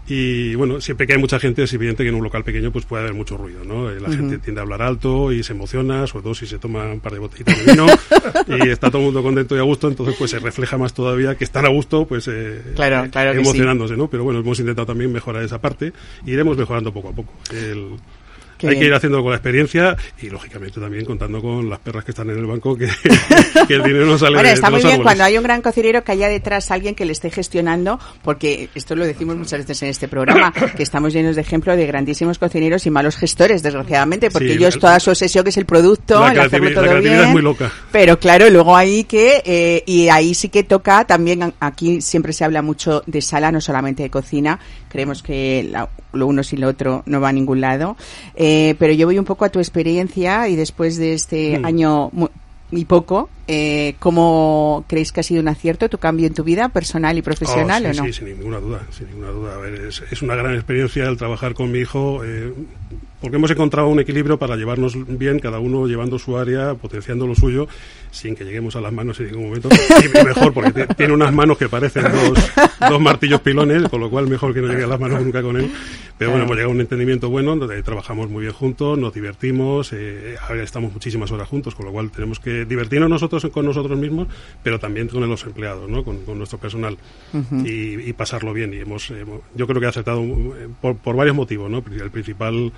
[0.06, 2.84] Y bueno, siempre que hay mucha gente es evidente que en un local pequeño pues
[2.84, 3.90] puede haber mucho ruido, ¿no?
[3.90, 6.84] Eh, La gente tiende a hablar alto y se emociona, sobre todo si se toma
[6.86, 7.86] un par de botellitas de vino
[8.64, 11.34] y está todo el mundo contento y a gusto, entonces pues se refleja más todavía
[11.34, 13.40] que están a gusto, pues eh, Claro, claro sí.
[13.40, 14.08] emocionándose, ¿no?
[14.08, 15.92] Pero bueno, hemos intentado también mejorar esa parte
[16.24, 17.32] y iremos mejorando poco a poco.
[17.52, 17.96] El,
[18.58, 22.04] Qué hay que ir haciendo con la experiencia y, lógicamente, también contando con las perras
[22.04, 22.86] que están en el banco, que,
[23.68, 25.04] que el dinero no sale Bueno, está de muy los bien árboles.
[25.04, 28.96] cuando hay un gran cocinero que haya detrás alguien que le esté gestionando, porque esto
[28.96, 32.86] lo decimos muchas veces en este programa, que estamos llenos de ejemplos de grandísimos cocineros
[32.86, 36.32] y malos gestores, desgraciadamente, porque Sí, ellos toda su obsesión que es el producto, la
[36.32, 37.26] el hacerlo todo la creatividad bien.
[37.28, 37.70] es muy loca.
[37.92, 42.44] Pero claro, luego hay que, eh, y ahí sí que toca también, aquí siempre se
[42.44, 46.68] habla mucho de sala, no solamente de cocina, creemos que la- lo uno sin lo
[46.68, 47.96] otro no va a ningún lado,
[48.34, 48.45] eh,
[48.78, 51.64] pero yo voy un poco a tu experiencia y después de este Mm.
[51.64, 52.10] año
[52.72, 56.68] y poco, eh, ¿cómo creéis que ha sido un acierto tu cambio en tu vida
[56.68, 58.04] personal y profesional Oh, o no?
[58.06, 59.54] Sí, sin ninguna duda, sin ninguna duda.
[59.54, 62.52] A ver, es, es una gran experiencia el trabajar con mi hijo, eh,
[63.20, 67.34] porque hemos encontrado un equilibrio para llevarnos bien, cada uno llevando su área, potenciando lo
[67.36, 67.68] suyo,
[68.10, 69.68] sin que lleguemos a las manos en ningún momento.
[70.04, 72.50] Y mejor, porque ti- tiene unas manos que parecen dos,
[72.90, 75.56] dos martillos pilones, con lo cual mejor que no llegue a las manos nunca con
[75.56, 75.70] él.
[76.18, 79.92] Pero bueno, hemos llegado a un entendimiento bueno, donde trabajamos muy bien juntos, nos divertimos,
[79.92, 84.26] eh, estamos muchísimas horas juntos, con lo cual tenemos que divertirnos nosotros con nosotros mismos,
[84.62, 86.04] pero también con los empleados, ¿no?
[86.04, 86.96] con, con nuestro personal
[87.66, 88.72] y, y pasarlo bien.
[88.72, 91.84] Y hemos, hemos- yo creo que he acertado eh, por, por varios motivos, ¿no?
[91.90, 92.72] El principal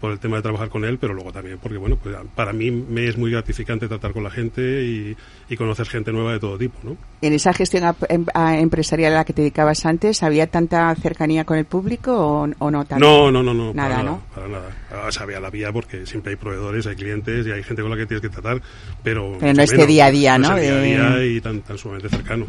[0.00, 2.68] por el tema de trabajar con él, pero luego también porque, bueno, pues para mí
[2.72, 5.16] me es muy gratificante tratar con la gente y,
[5.48, 6.96] y conocer gente nueva de todo tipo, ¿no?
[7.22, 10.92] En esa gestión ap- em- a- empresarial a la que te dedicabas antes, ¿había tanta
[10.96, 13.04] cercanía con el público o, o no tanto?
[13.04, 13.72] No, no, no, no.
[13.74, 14.22] Nada, para ¿no?
[14.34, 14.70] Para nada.
[14.92, 17.96] Ah, sabía la vía porque siempre hay proveedores, hay clientes y hay gente con la
[17.96, 18.60] que tienes que tratar,
[19.02, 19.36] pero.
[19.40, 19.88] Pero no este menos.
[19.88, 20.54] día a día, No ¿no?
[20.56, 22.46] De- día a día y tan, tan sumamente cercano.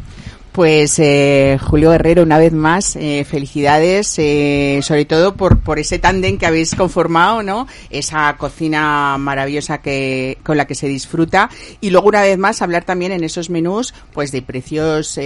[0.52, 5.98] Pues eh, Julio Guerrero, una vez más, eh, felicidades, eh, sobre todo por, por ese
[5.98, 7.66] tándem que habéis conformado, ¿no?
[7.90, 11.50] Esa cocina maravillosa que con la que se disfruta
[11.82, 15.18] y luego una vez más hablar también en esos menús, pues de precios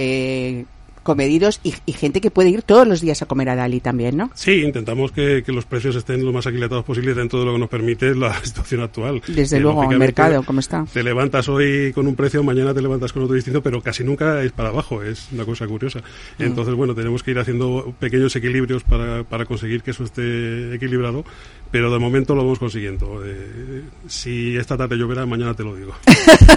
[1.03, 4.17] comedidos y, y gente que puede ir todos los días a comer a Dali también,
[4.17, 4.31] ¿no?
[4.33, 7.59] Sí, intentamos que, que los precios estén lo más aquilatados posible dentro de lo que
[7.59, 9.21] nos permite la situación actual.
[9.27, 10.85] Desde Que, luego, el mercado, ¿cómo está?
[10.91, 14.43] Te levantas hoy con un precio, mañana te levantas con otro distinto, pero casi nunca
[14.43, 15.99] es para abajo, es una cosa curiosa.
[16.37, 16.43] Mm.
[16.43, 21.25] Entonces, bueno, tenemos que ir haciendo pequeños equilibrios para, para conseguir que eso esté equilibrado,
[21.71, 23.21] pero de momento lo vamos consiguiendo.
[23.25, 25.93] Eh, si esta tarde lloverá, mañana te lo digo.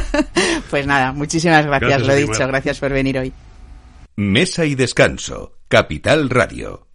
[0.71, 3.33] Pues nada, muchísimas gracias, Gracias lo he dicho, gracias por venir hoy.
[4.17, 5.59] Mesa y descanso.
[5.67, 6.87] Capital Radio.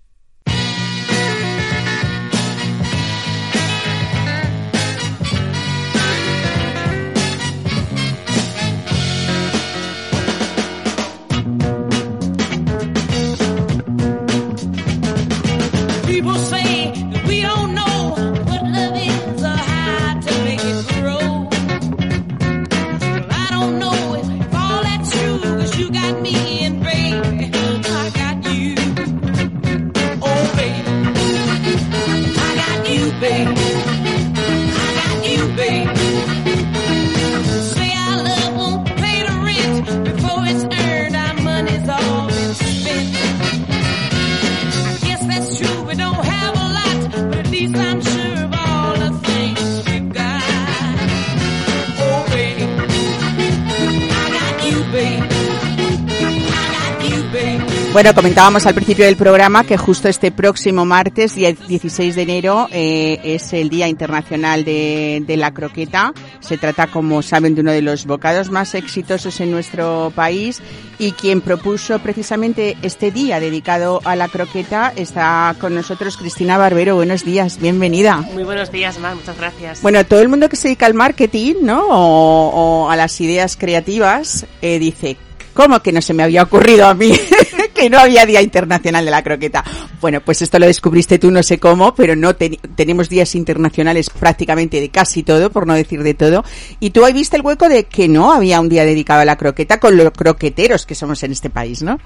[58.00, 62.70] Bueno, comentábamos al principio del programa que justo este próximo martes, día 16 de enero,
[62.72, 66.14] eh, es el Día Internacional de, de la Croqueta.
[66.40, 70.62] Se trata, como saben, de uno de los bocados más exitosos en nuestro país
[70.98, 76.96] y quien propuso precisamente este día dedicado a la croqueta está con nosotros Cristina Barbero.
[76.96, 78.24] Buenos días, bienvenida.
[78.34, 79.82] Muy buenos días, Mar, muchas gracias.
[79.82, 81.86] Bueno, todo el mundo que se dedica al marketing, ¿no?
[81.90, 85.18] O, o a las ideas creativas, eh, dice,
[85.54, 87.12] ¿cómo que no se me había ocurrido a mí
[87.80, 89.64] que no había Día Internacional de la Croqueta?
[90.02, 94.80] Bueno, pues esto lo descubriste tú, no sé cómo, pero no tenemos días internacionales prácticamente
[94.80, 96.44] de casi todo, por no decir de todo.
[96.80, 99.36] Y tú ahí viste el hueco de que no había un día dedicado a la
[99.38, 101.98] croqueta con los croqueteros que somos en este país, ¿no?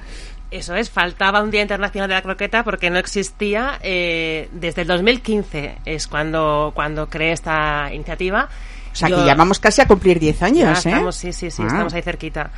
[0.52, 4.88] Eso es, faltaba un Día Internacional de la Croqueta porque no existía eh, desde el
[4.88, 8.48] 2015, es cuando, cuando creé esta iniciativa.
[8.92, 10.90] O sea, Yo- que ya vamos casi a cumplir 10 Ya años, ¿eh?
[10.90, 11.68] estamos, sí, sí, sí, Ah.
[11.68, 12.52] estamos ahí cerquita.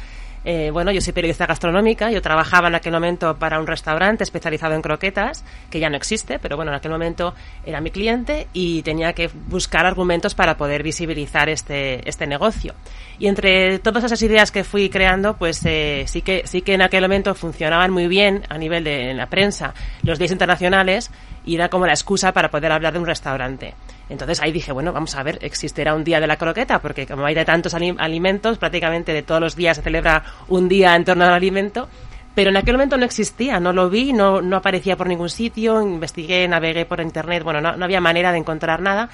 [0.47, 4.75] Eh, bueno, yo soy periodista gastronómica, yo trabajaba en aquel momento para un restaurante especializado
[4.75, 7.33] en croquetas, que ya no existe, pero bueno, en aquel momento
[7.65, 12.75] era mi cliente y tenía que buscar argumentos para poder visibilizar este, este negocio.
[13.17, 16.83] Y entre todas esas ideas que fui creando, pues eh, sí, que, sí que en
[16.83, 19.73] aquel momento funcionaban muy bien a nivel de la prensa
[20.03, 21.09] los días internacionales
[21.43, 23.73] y era como la excusa para poder hablar de un restaurante.
[24.09, 27.25] Entonces ahí dije, bueno, vamos a ver, existirá un día de la croqueta, porque como
[27.25, 31.03] hay de tantos ali- alimentos, prácticamente de todos los días se celebra un día en
[31.05, 31.87] torno al alimento,
[32.35, 35.81] Pero en aquel momento no existía, no lo vi, no, no aparecía por ningún sitio,
[35.81, 39.07] investigué, navegué por internet, bueno, no, no había manera de encontrar nada.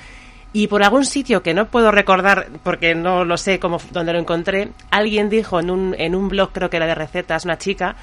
[0.54, 4.18] Y por algún sitio que no puedo recordar porque no lo sé cómo, dónde lo
[4.20, 7.96] encontré, alguien dijo en un, en un blog, creo que era de recetas, una chica,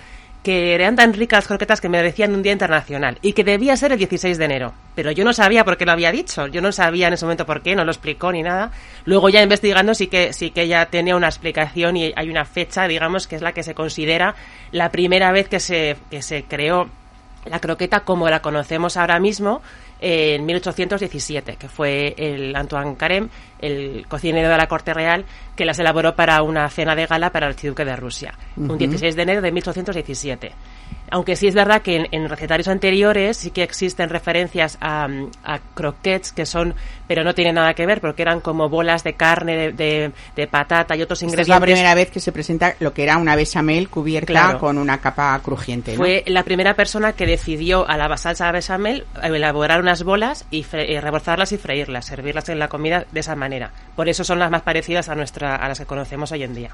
[0.42, 3.92] que eran tan ricas las croquetas que merecían un día internacional y que debía ser
[3.92, 4.72] el 16 de enero.
[4.94, 7.46] Pero yo no sabía por qué lo había dicho, yo no sabía en ese momento
[7.46, 8.70] por qué, no lo explicó ni nada.
[9.04, 12.86] Luego ya investigando sí que sí que ya tenía una explicación y hay una fecha,
[12.86, 14.34] digamos, que es la que se considera
[14.72, 16.88] la primera vez que se, que se creó
[17.44, 19.62] la croqueta como la conocemos ahora mismo
[20.00, 23.28] en 1817, que fue el Antoine Carême,
[23.60, 25.24] el cocinero de la corte real,
[25.58, 28.72] que las elaboró para una cena de gala para el archiduque de Rusia, Ujú.
[28.72, 30.52] un 16 de enero de 1817.
[31.10, 35.08] Aunque sí es verdad que en, en recetarios anteriores sí que existen referencias a,
[35.42, 36.74] a croquettes que son,
[37.06, 40.46] pero no tienen nada que ver, porque eran como bolas de carne, de, de- de
[40.46, 41.48] patata y otros Esta es ingredientes.
[41.48, 44.58] la primera vez que se presenta lo que era una bechamel cubierta Claro.
[44.58, 45.92] con una capa crujiente.
[45.92, 45.96] ¿no?
[45.96, 51.00] Fue la primera persona que decidió a la salsa bechamel elaborar unas bolas y, y
[51.00, 53.70] rebozarlas y freírlas, servirlas en la comida de esa manera.
[53.96, 56.70] Por eso son las más parecidas a nuestra a las que conocemos hoy en día.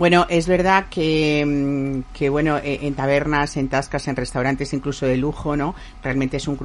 [0.00, 5.04] Bueno, es verdad que, mm, que bueno, eh, en tabernas, en tascas, en restaurantes incluso
[5.04, 5.74] de lujo, ¿no?
[6.02, 6.56] Realmente es un,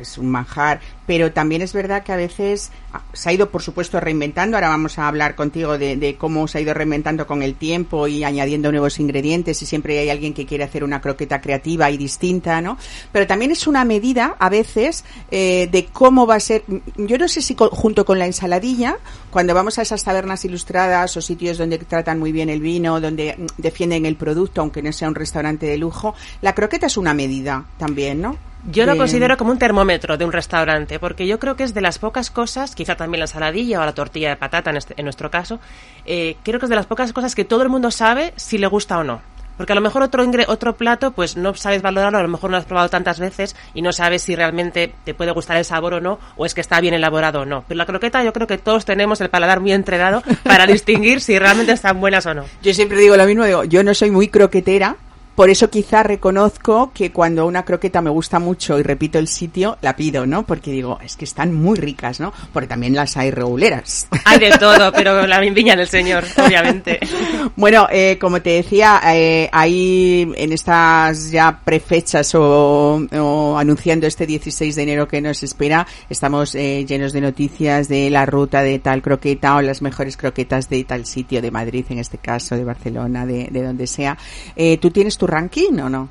[0.00, 3.60] es un manjar, pero también es verdad que a veces ah, se ha ido, por
[3.60, 4.56] supuesto, reinventando.
[4.56, 8.24] Ahora vamos a hablar contigo de, cómo se ha ido reinventando con el tiempo y
[8.24, 12.62] añadiendo nuevos ingredientes y siempre hay alguien que quiere hacer una croqueta creativa y distinta,
[12.62, 12.78] ¿no?
[13.12, 16.64] Pero también es una medida, a veces, eh, de cómo va a ser.
[16.96, 18.96] Yo no sé si junto con la ensaladilla,
[19.30, 23.34] cuando vamos a esas tabernas ilustradas o sitios donde tratan muy bien el vino, donde
[23.36, 27.14] mm, defienden el producto, aunque no sea un restaurante de lujo, la croqueta es una
[27.14, 28.36] medida también, ¿no?
[28.70, 31.72] Yo lo De- considero como un termómetro de un restaurante, porque yo creo que es
[31.72, 34.94] de las pocas cosas, quizá también la ensaladilla o la tortilla de patata en, este-
[34.98, 35.58] en nuestro caso,
[36.04, 38.66] eh, creo que es de las pocas cosas que todo el mundo sabe si le
[38.66, 39.22] gusta o no.
[39.56, 42.50] Porque a lo mejor otro ingre- otro plato, pues no sabes valorarlo, a lo mejor
[42.50, 45.64] no lo has probado tantas veces y no sabes si realmente te puede gustar el
[45.64, 47.64] sabor o no, o es que está bien elaborado o no.
[47.68, 51.38] Pero la croqueta yo creo que todos tenemos el paladar muy entrenado para distinguir si
[51.38, 52.44] realmente están buenas o no.
[52.62, 54.96] Yo siempre digo lo mismo, digo, yo no soy muy croquetera,
[55.40, 59.78] por eso quizá reconozco que cuando una croqueta me gusta mucho y repito el sitio,
[59.80, 60.44] la pido, ¿no?
[60.44, 62.30] Porque digo, es que están muy ricas, ¿no?
[62.52, 64.06] Porque también las hay reguleras.
[64.26, 67.00] Hay de todo, pero la viña del señor, obviamente.
[67.56, 74.24] Bueno, eh, como te decía, eh, ahí en estas ya prefechas o, o anunciando este
[74.26, 78.78] 16 de enero que nos espera, estamos eh, llenos de noticias de la ruta de
[78.78, 82.64] tal croqueta o las mejores croquetas de tal sitio, de Madrid en este caso, de
[82.64, 84.16] Barcelona, de, de donde sea.
[84.56, 86.08] Eh, ¿Tú tienes tu ranking o no?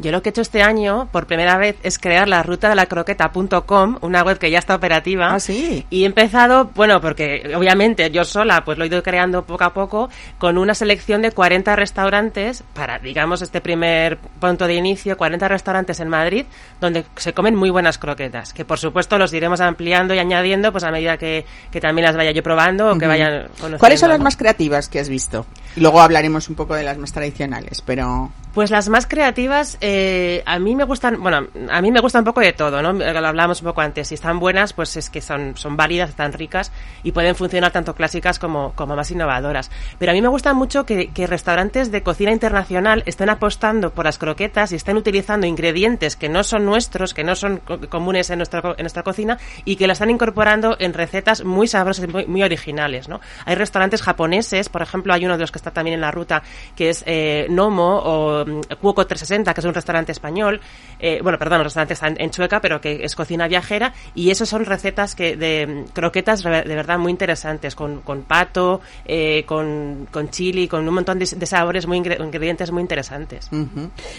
[0.00, 2.74] Yo lo que he hecho este año, por primera vez, es crear la ruta de
[2.74, 5.34] la croqueta.com, una web que ya está operativa.
[5.34, 5.86] Ah, sí.
[5.90, 9.74] Y he empezado, bueno, porque obviamente yo sola, pues lo he ido creando poco a
[9.74, 10.08] poco,
[10.38, 16.00] con una selección de 40 restaurantes, para, digamos, este primer punto de inicio, 40 restaurantes
[16.00, 16.46] en Madrid,
[16.80, 20.84] donde se comen muy buenas croquetas, que por supuesto los iremos ampliando y añadiendo, pues
[20.84, 23.78] a medida que, que también las vaya yo probando o que vayan conociendo.
[23.78, 25.44] ¿Cuáles son las más creativas que has visto?
[25.76, 28.30] Luego hablaremos un poco de las más tradicionales, pero...
[28.52, 32.24] Pues las más creativas, eh, a mí me gustan, bueno, a mí me gusta un
[32.24, 32.92] poco de todo, ¿no?
[32.92, 34.08] Lo hablábamos un poco antes.
[34.08, 36.72] Si están buenas, pues es que son, son válidas, están ricas
[37.04, 39.70] y pueden funcionar tanto clásicas como, como más innovadoras.
[40.00, 44.18] Pero a mí me gusta mucho que, restaurantes de cocina internacional estén apostando por las
[44.18, 48.38] croquetas y estén utilizando ingredientes que no son nuestros, que no son co- comunes en
[48.38, 52.42] nuestra, en nuestra cocina y que la están incorporando en recetas muy sabrosas muy, muy
[52.42, 53.20] originales, ¿no?
[53.44, 56.42] Hay restaurantes japoneses, por ejemplo, hay uno de los que está también en la ruta,
[56.74, 60.60] que es eh, Nomo o mm, Cuoco 360, que es un restaurante español,
[60.98, 64.30] eh, bueno, perdón, el restaurante está en, en Chueca, pero que es cocina viajera, y
[64.30, 69.44] esos son recetas que de mm, croquetas de verdad muy interesantes, con, con pato, eh,
[69.46, 73.48] con, con chili, con un montón de, sabores, muy ingre- ingredientes muy interesantes.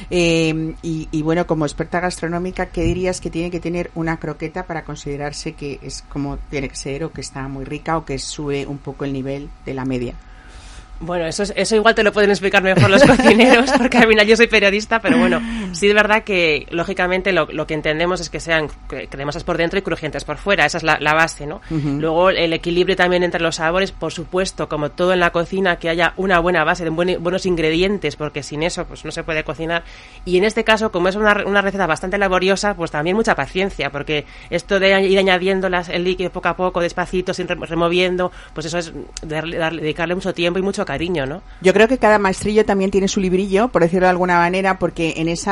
[0.09, 4.63] Eh, y, y bueno, como experta gastronómica, ¿qué dirías que tiene que tener una croqueta
[4.65, 8.19] para considerarse que es como tiene que ser o que está muy rica o que
[8.19, 10.13] sube un poco el nivel de la media?
[11.01, 14.25] Bueno, eso, es- eso igual te lo pueden explicar mejor los cocineros, porque al final
[14.27, 15.41] yo soy periodista, pero bueno,
[15.73, 19.57] sí es verdad que lógicamente lo, lo que entendemos es que sean cre- cremosas por
[19.57, 21.61] dentro y crujientes por fuera, esa es la, la base, ¿no?
[21.71, 21.97] Ujú.
[21.99, 25.89] Luego el equilibrio también entre los sabores, por supuesto, como todo en la cocina, que
[25.89, 29.43] haya una buena base de buen- buenos ingredientes, porque sin eso pues no se puede
[29.43, 29.83] cocinar.
[30.23, 33.89] Y en este caso, como es una, una receta bastante laboriosa, pues también mucha paciencia,
[33.89, 38.31] porque esto de ir añadiendo las- el líquido poco a poco, despacito, sin re- removiendo,
[38.53, 38.93] pues eso es
[39.23, 41.41] dedicarle mucho tiempo y mucho cariño, ¿no?
[41.61, 45.13] Yo creo que cada maestrillo también tiene su librillo, por decirlo de alguna manera, porque
[45.17, 45.51] en ese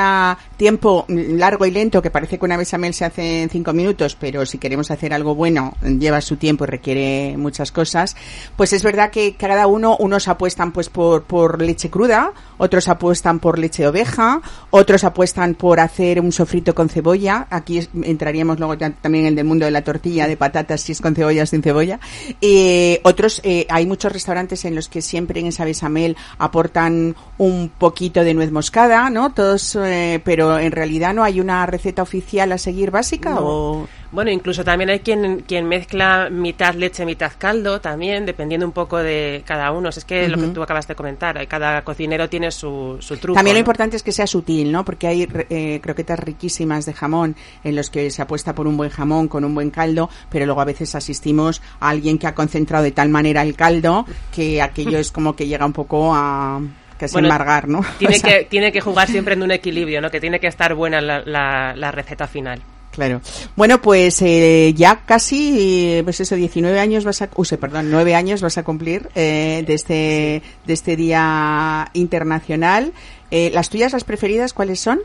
[0.58, 4.46] tiempo largo y lento que parece que una bechamel se hace en cinco minutos, pero
[4.46, 8.18] si queremos hacer algo bueno lleva su tiempo y requiere muchas cosas,
[8.58, 13.40] pues es verdad que cada uno, unos apuestan pues por, por leche cruda, otros apuestan
[13.40, 18.78] por leche de oveja, otros apuestan por hacer un sofrito con cebolla, aquí entraríamos luego
[18.78, 21.64] también en el mundo de la tortilla de patatas, si es con cebolla o sin
[21.64, 22.00] cebolla,
[22.42, 27.70] eh, otros, eh, hay muchos restaurantes en los que siempre en esa bechamel aportan un
[27.70, 29.34] poquito de nuez moscada, ¿no?
[29.34, 33.42] Todos, eh, pero en realidad no hay una receta oficial a seguir básica No.
[33.42, 33.88] o...
[34.12, 38.98] Bueno, incluso también hay quien, quien mezcla mitad leche, mitad caldo, también, dependiendo un poco
[38.98, 39.90] de cada uno.
[39.90, 43.36] Es que lo que tú acabas de comentar, cada cocinero tiene su, su truco.
[43.36, 43.62] También lo ¿no?
[43.62, 44.84] importante es que sea sutil, ¿no?
[44.84, 48.90] Porque hay eh, croquetas riquísimas de jamón en los que se apuesta por un buen
[48.90, 52.84] jamón con un buen caldo, pero luego a veces asistimos a alguien que ha concentrado
[52.84, 56.62] de tal manera el caldo que aquello es como que llega un poco a
[56.98, 57.82] casi Bueno, embargar, ¿no?
[57.98, 60.12] Tiene, O sea, que, tiene que jugar siempre en un equilibrio, ¿no?
[60.12, 62.62] Que tiene que estar buena la, la, la receta final.
[62.92, 63.22] Claro.
[63.56, 68.42] Bueno, pues eh, ya casi, pues eso, 19 años vas a, use, perdón, 9 años
[68.42, 72.94] vas a cumplir eh, de este de este día internacional.
[73.32, 75.00] Eh, ¿Las tuyas, las preferidas, cuáles son?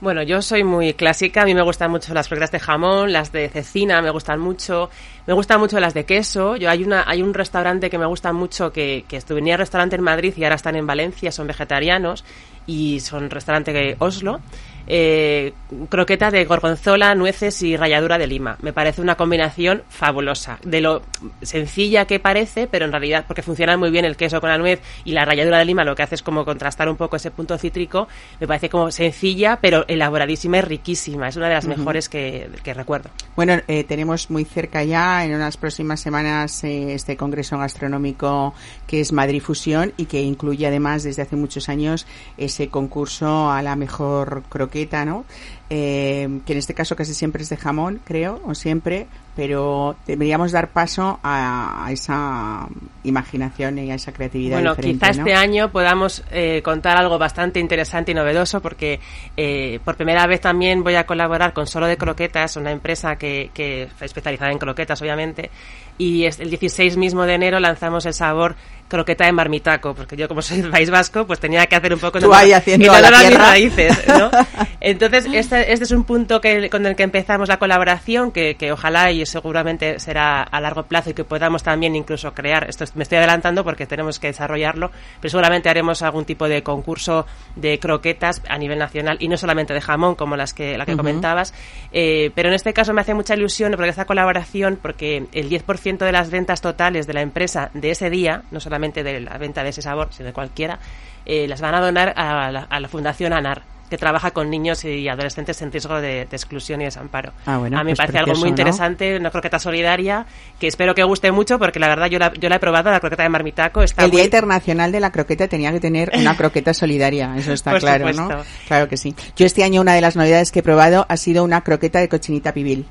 [0.00, 3.32] Bueno, yo soy muy clásica, a mí me gustan mucho las croquetas de jamón, las
[3.32, 4.90] de cecina me gustan mucho,
[5.26, 6.54] me gustan mucho las de queso.
[6.54, 10.02] Yo hay una hay un restaurante que me gusta mucho que que venía restaurante en
[10.02, 12.24] Madrid y ahora están en Valencia, son vegetarianos
[12.64, 14.38] y son restaurante de Oslo.
[14.86, 15.52] Eh,
[15.90, 18.56] croqueta de gorgonzola, nueces y ralladura de lima.
[18.62, 20.58] Me parece una combinación fabulosa.
[20.62, 21.02] De lo
[21.42, 24.80] sencilla que parece, pero en realidad, porque funciona muy bien el queso con la nuez
[25.04, 27.58] y la ralladura de lima, lo que hace es como contrastar un poco ese punto
[27.58, 28.08] cítrico.
[28.40, 31.28] Me parece como sencilla, pero elaboradísima y riquísima.
[31.28, 33.10] Es una de las mejores que, que recuerdo.
[33.36, 38.54] Bueno, eh, tenemos muy cerca ya, en unas próximas semanas, eh, este congreso gastronómico
[38.86, 42.06] que es Madrid Fusión y que incluye además desde hace muchos años
[42.36, 45.24] ese concurso a la mejor croqueta, ¿no?
[45.70, 49.06] Eh, que en este caso casi siempre es de jamón, creo, o siempre,
[49.36, 52.66] pero deberíamos dar paso a, a esa
[53.04, 54.56] imaginación y a esa creatividad.
[54.56, 55.12] Bueno, quizá ¿no?
[55.12, 58.98] este año podamos eh, contar algo bastante interesante y novedoso porque
[59.36, 63.50] eh, por primera vez también voy a colaborar con Solo de Croquetas, una empresa que,
[63.52, 65.50] que es especializada en croquetas, obviamente,
[65.98, 68.54] y el 16 mismo de enero lanzamos el sabor
[68.88, 72.00] croqueta de marmitaco, porque yo como soy del País Vasco, pues tenía que hacer un
[72.00, 74.30] poco Tú ahí haciendo en a la honor a mis raíces, ¿no?
[74.80, 78.72] Entonces, este, este es un punto que, con el que empezamos la colaboración, que, que
[78.72, 82.96] ojalá y seguramente será a largo plazo y que podamos también incluso crear, esto es-
[82.96, 84.90] me estoy adelantando porque tenemos que desarrollarlo,
[85.20, 87.26] pero seguramente haremos algún tipo de concurso
[87.56, 90.96] de croquetas a nivel nacional y no solamente de jamón como las que, la que
[90.96, 91.52] comentabas,
[91.92, 95.87] Eh, pero en este caso me hace mucha ilusión porque esta colaboración, porque el 10%
[95.96, 99.62] de las ventas totales de la empresa de ese día, no solamente de la venta
[99.62, 100.78] de ese sabor, sino de cualquiera,
[101.24, 104.84] eh, las van a donar a la, a la Fundación ANAR que trabaja con niños
[104.84, 107.32] y adolescentes en riesgo de, de exclusión y desamparo.
[107.46, 108.48] Ah, bueno, a mí me pues parece algo muy ¿no?
[108.48, 110.26] interesante, una croqueta solidaria,
[110.58, 113.00] que espero que guste mucho, porque la verdad yo la, yo la he probado, la
[113.00, 116.74] croqueta de marmitaco, está El Día Internacional de la Croqueta tenía que tener una croqueta
[116.74, 118.28] solidaria, eso está Por claro, ¿no?
[118.66, 119.14] Claro que sí.
[119.36, 122.08] Yo este año una de las novedades que he probado ha sido una croqueta de
[122.08, 122.86] cochinita pibil.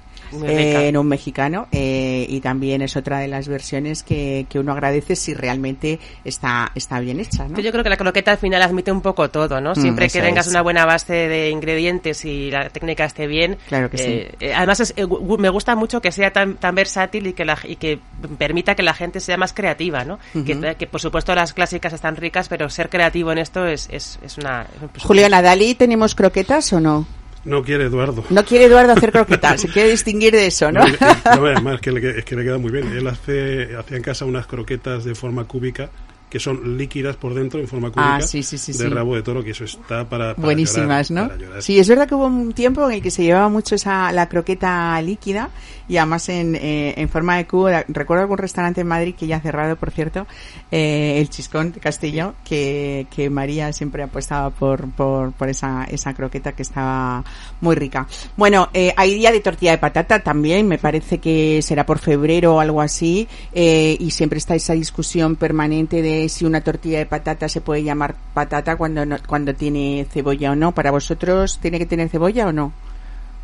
[0.45, 4.71] Eh, en un mexicano eh, y también es otra de las versiones que, que uno
[4.73, 7.59] agradece si realmente está está bien hecha ¿no?
[7.59, 9.71] Yo creo que la croqueta al final admite un poco todo, ¿no?
[9.71, 10.51] Mm, Siempre que tengas es.
[10.51, 13.57] una buena base de ingredientes y la técnica esté bien.
[13.67, 14.03] Claro que sí.
[14.07, 14.93] eh, eh, además, es-
[15.39, 17.99] me gusta mucho que sea tan, tan versátil y que, la, y que
[18.37, 20.19] permita que la gente sea más creativa, ¿no?
[20.33, 24.19] Que, que, por supuesto las clásicas están ricas, pero ser creativo en esto es, es,
[24.23, 24.63] es una...
[24.75, 25.03] es un plus.
[25.03, 27.05] Julio Nadali tenemos croquetas o no
[27.47, 28.23] No quiere Eduardo.
[28.29, 31.91] no quiere Eduardo hacer croquetas se quiere distinguir de eso no No, no, además que
[31.91, 32.95] le, es que le queda muy bien.
[32.95, 35.89] Él hace, hacía en casa unas croquetas de forma cúbica
[36.29, 39.23] que son líquidas por dentro en forma cúbica Ah, sí, sí, sí, de rabo de
[39.23, 41.29] toro que eso está para, para Buenísimas, llorar, ¿no?
[41.29, 41.61] para llorar.
[41.61, 44.27] Sí, es verdad que hubo un tiempo en el que se llevaba mucho esa la
[44.27, 45.49] croqueta líquida
[45.87, 47.69] y además en, eh, en forma de cubo.
[47.87, 50.27] Recuerdo algún restaurante en Madrid que ya ha cerrado, por cierto,
[50.69, 56.13] eh, el Chiscón de Castillo, que, que María siempre apostaba por, por, por esa, esa
[56.13, 57.23] croqueta que estaba
[57.61, 58.05] muy rica.
[58.35, 62.55] Bueno, eh, hay día de tortilla de patata también, me parece que será por febrero
[62.55, 67.05] o algo así, eh, y siempre está esa discusión permanente de si una tortilla de
[67.05, 70.71] patata se puede llamar patata cuando no- cuando tiene cebolla o no.
[70.73, 72.71] ¿Para vosotros tiene que tener cebolla o no?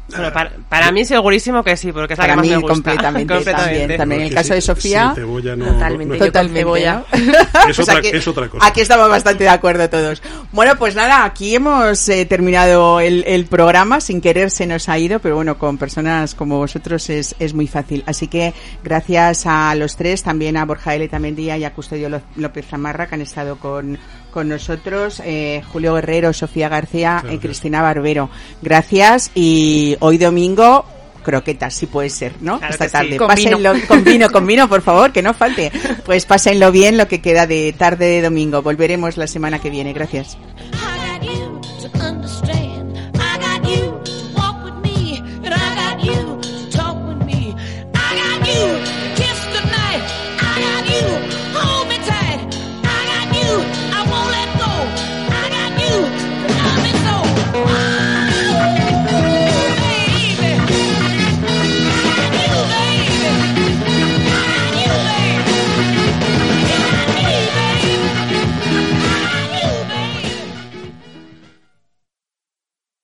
[0.10, 2.58] Bueno, para, para mí segurísimo que sí, porque es la Para que más mí me
[2.58, 2.74] gusta.
[2.74, 4.22] completamente, también, también.
[4.22, 6.18] En el caso de Sofía, sin cebolla no- Totalmente.
[6.20, 6.60] no- Totalmente.
[6.60, 7.04] cebolla.
[7.70, 8.68] Es otra- es otra cosa.
[8.68, 10.22] Aquí estamos bastante de acuerdo todos.
[10.52, 14.02] Bueno, pues nada, aquí hemos eh, terminado el, el programa.
[14.02, 17.68] Sin querer se nos ha ido, pero bueno, con personas como vosotros es, es muy
[17.68, 18.04] fácil.
[18.06, 21.08] Así que gracias a los tres, también a Borja L.
[21.08, 23.98] Tamendía y a Custodio López Zamarra, que han estado con,
[24.34, 25.22] con nosotros.
[25.24, 28.30] eh, Julio Guerrero, Sofía García y Cristina Barbero.
[28.62, 30.86] Gracias y hoy domingo
[31.24, 32.58] croquetas, si puede ser, ¿no?
[32.60, 32.94] Claro Esta que sí.
[32.94, 33.18] tarde.
[33.18, 33.88] Con Pásenlo vino.
[33.88, 35.72] con vino, con vino, por favor, que no falte.
[36.04, 38.62] Pues pásenlo bien lo que queda de tarde de domingo.
[38.62, 39.94] Volveremos la semana que viene.
[39.94, 40.38] Gracias.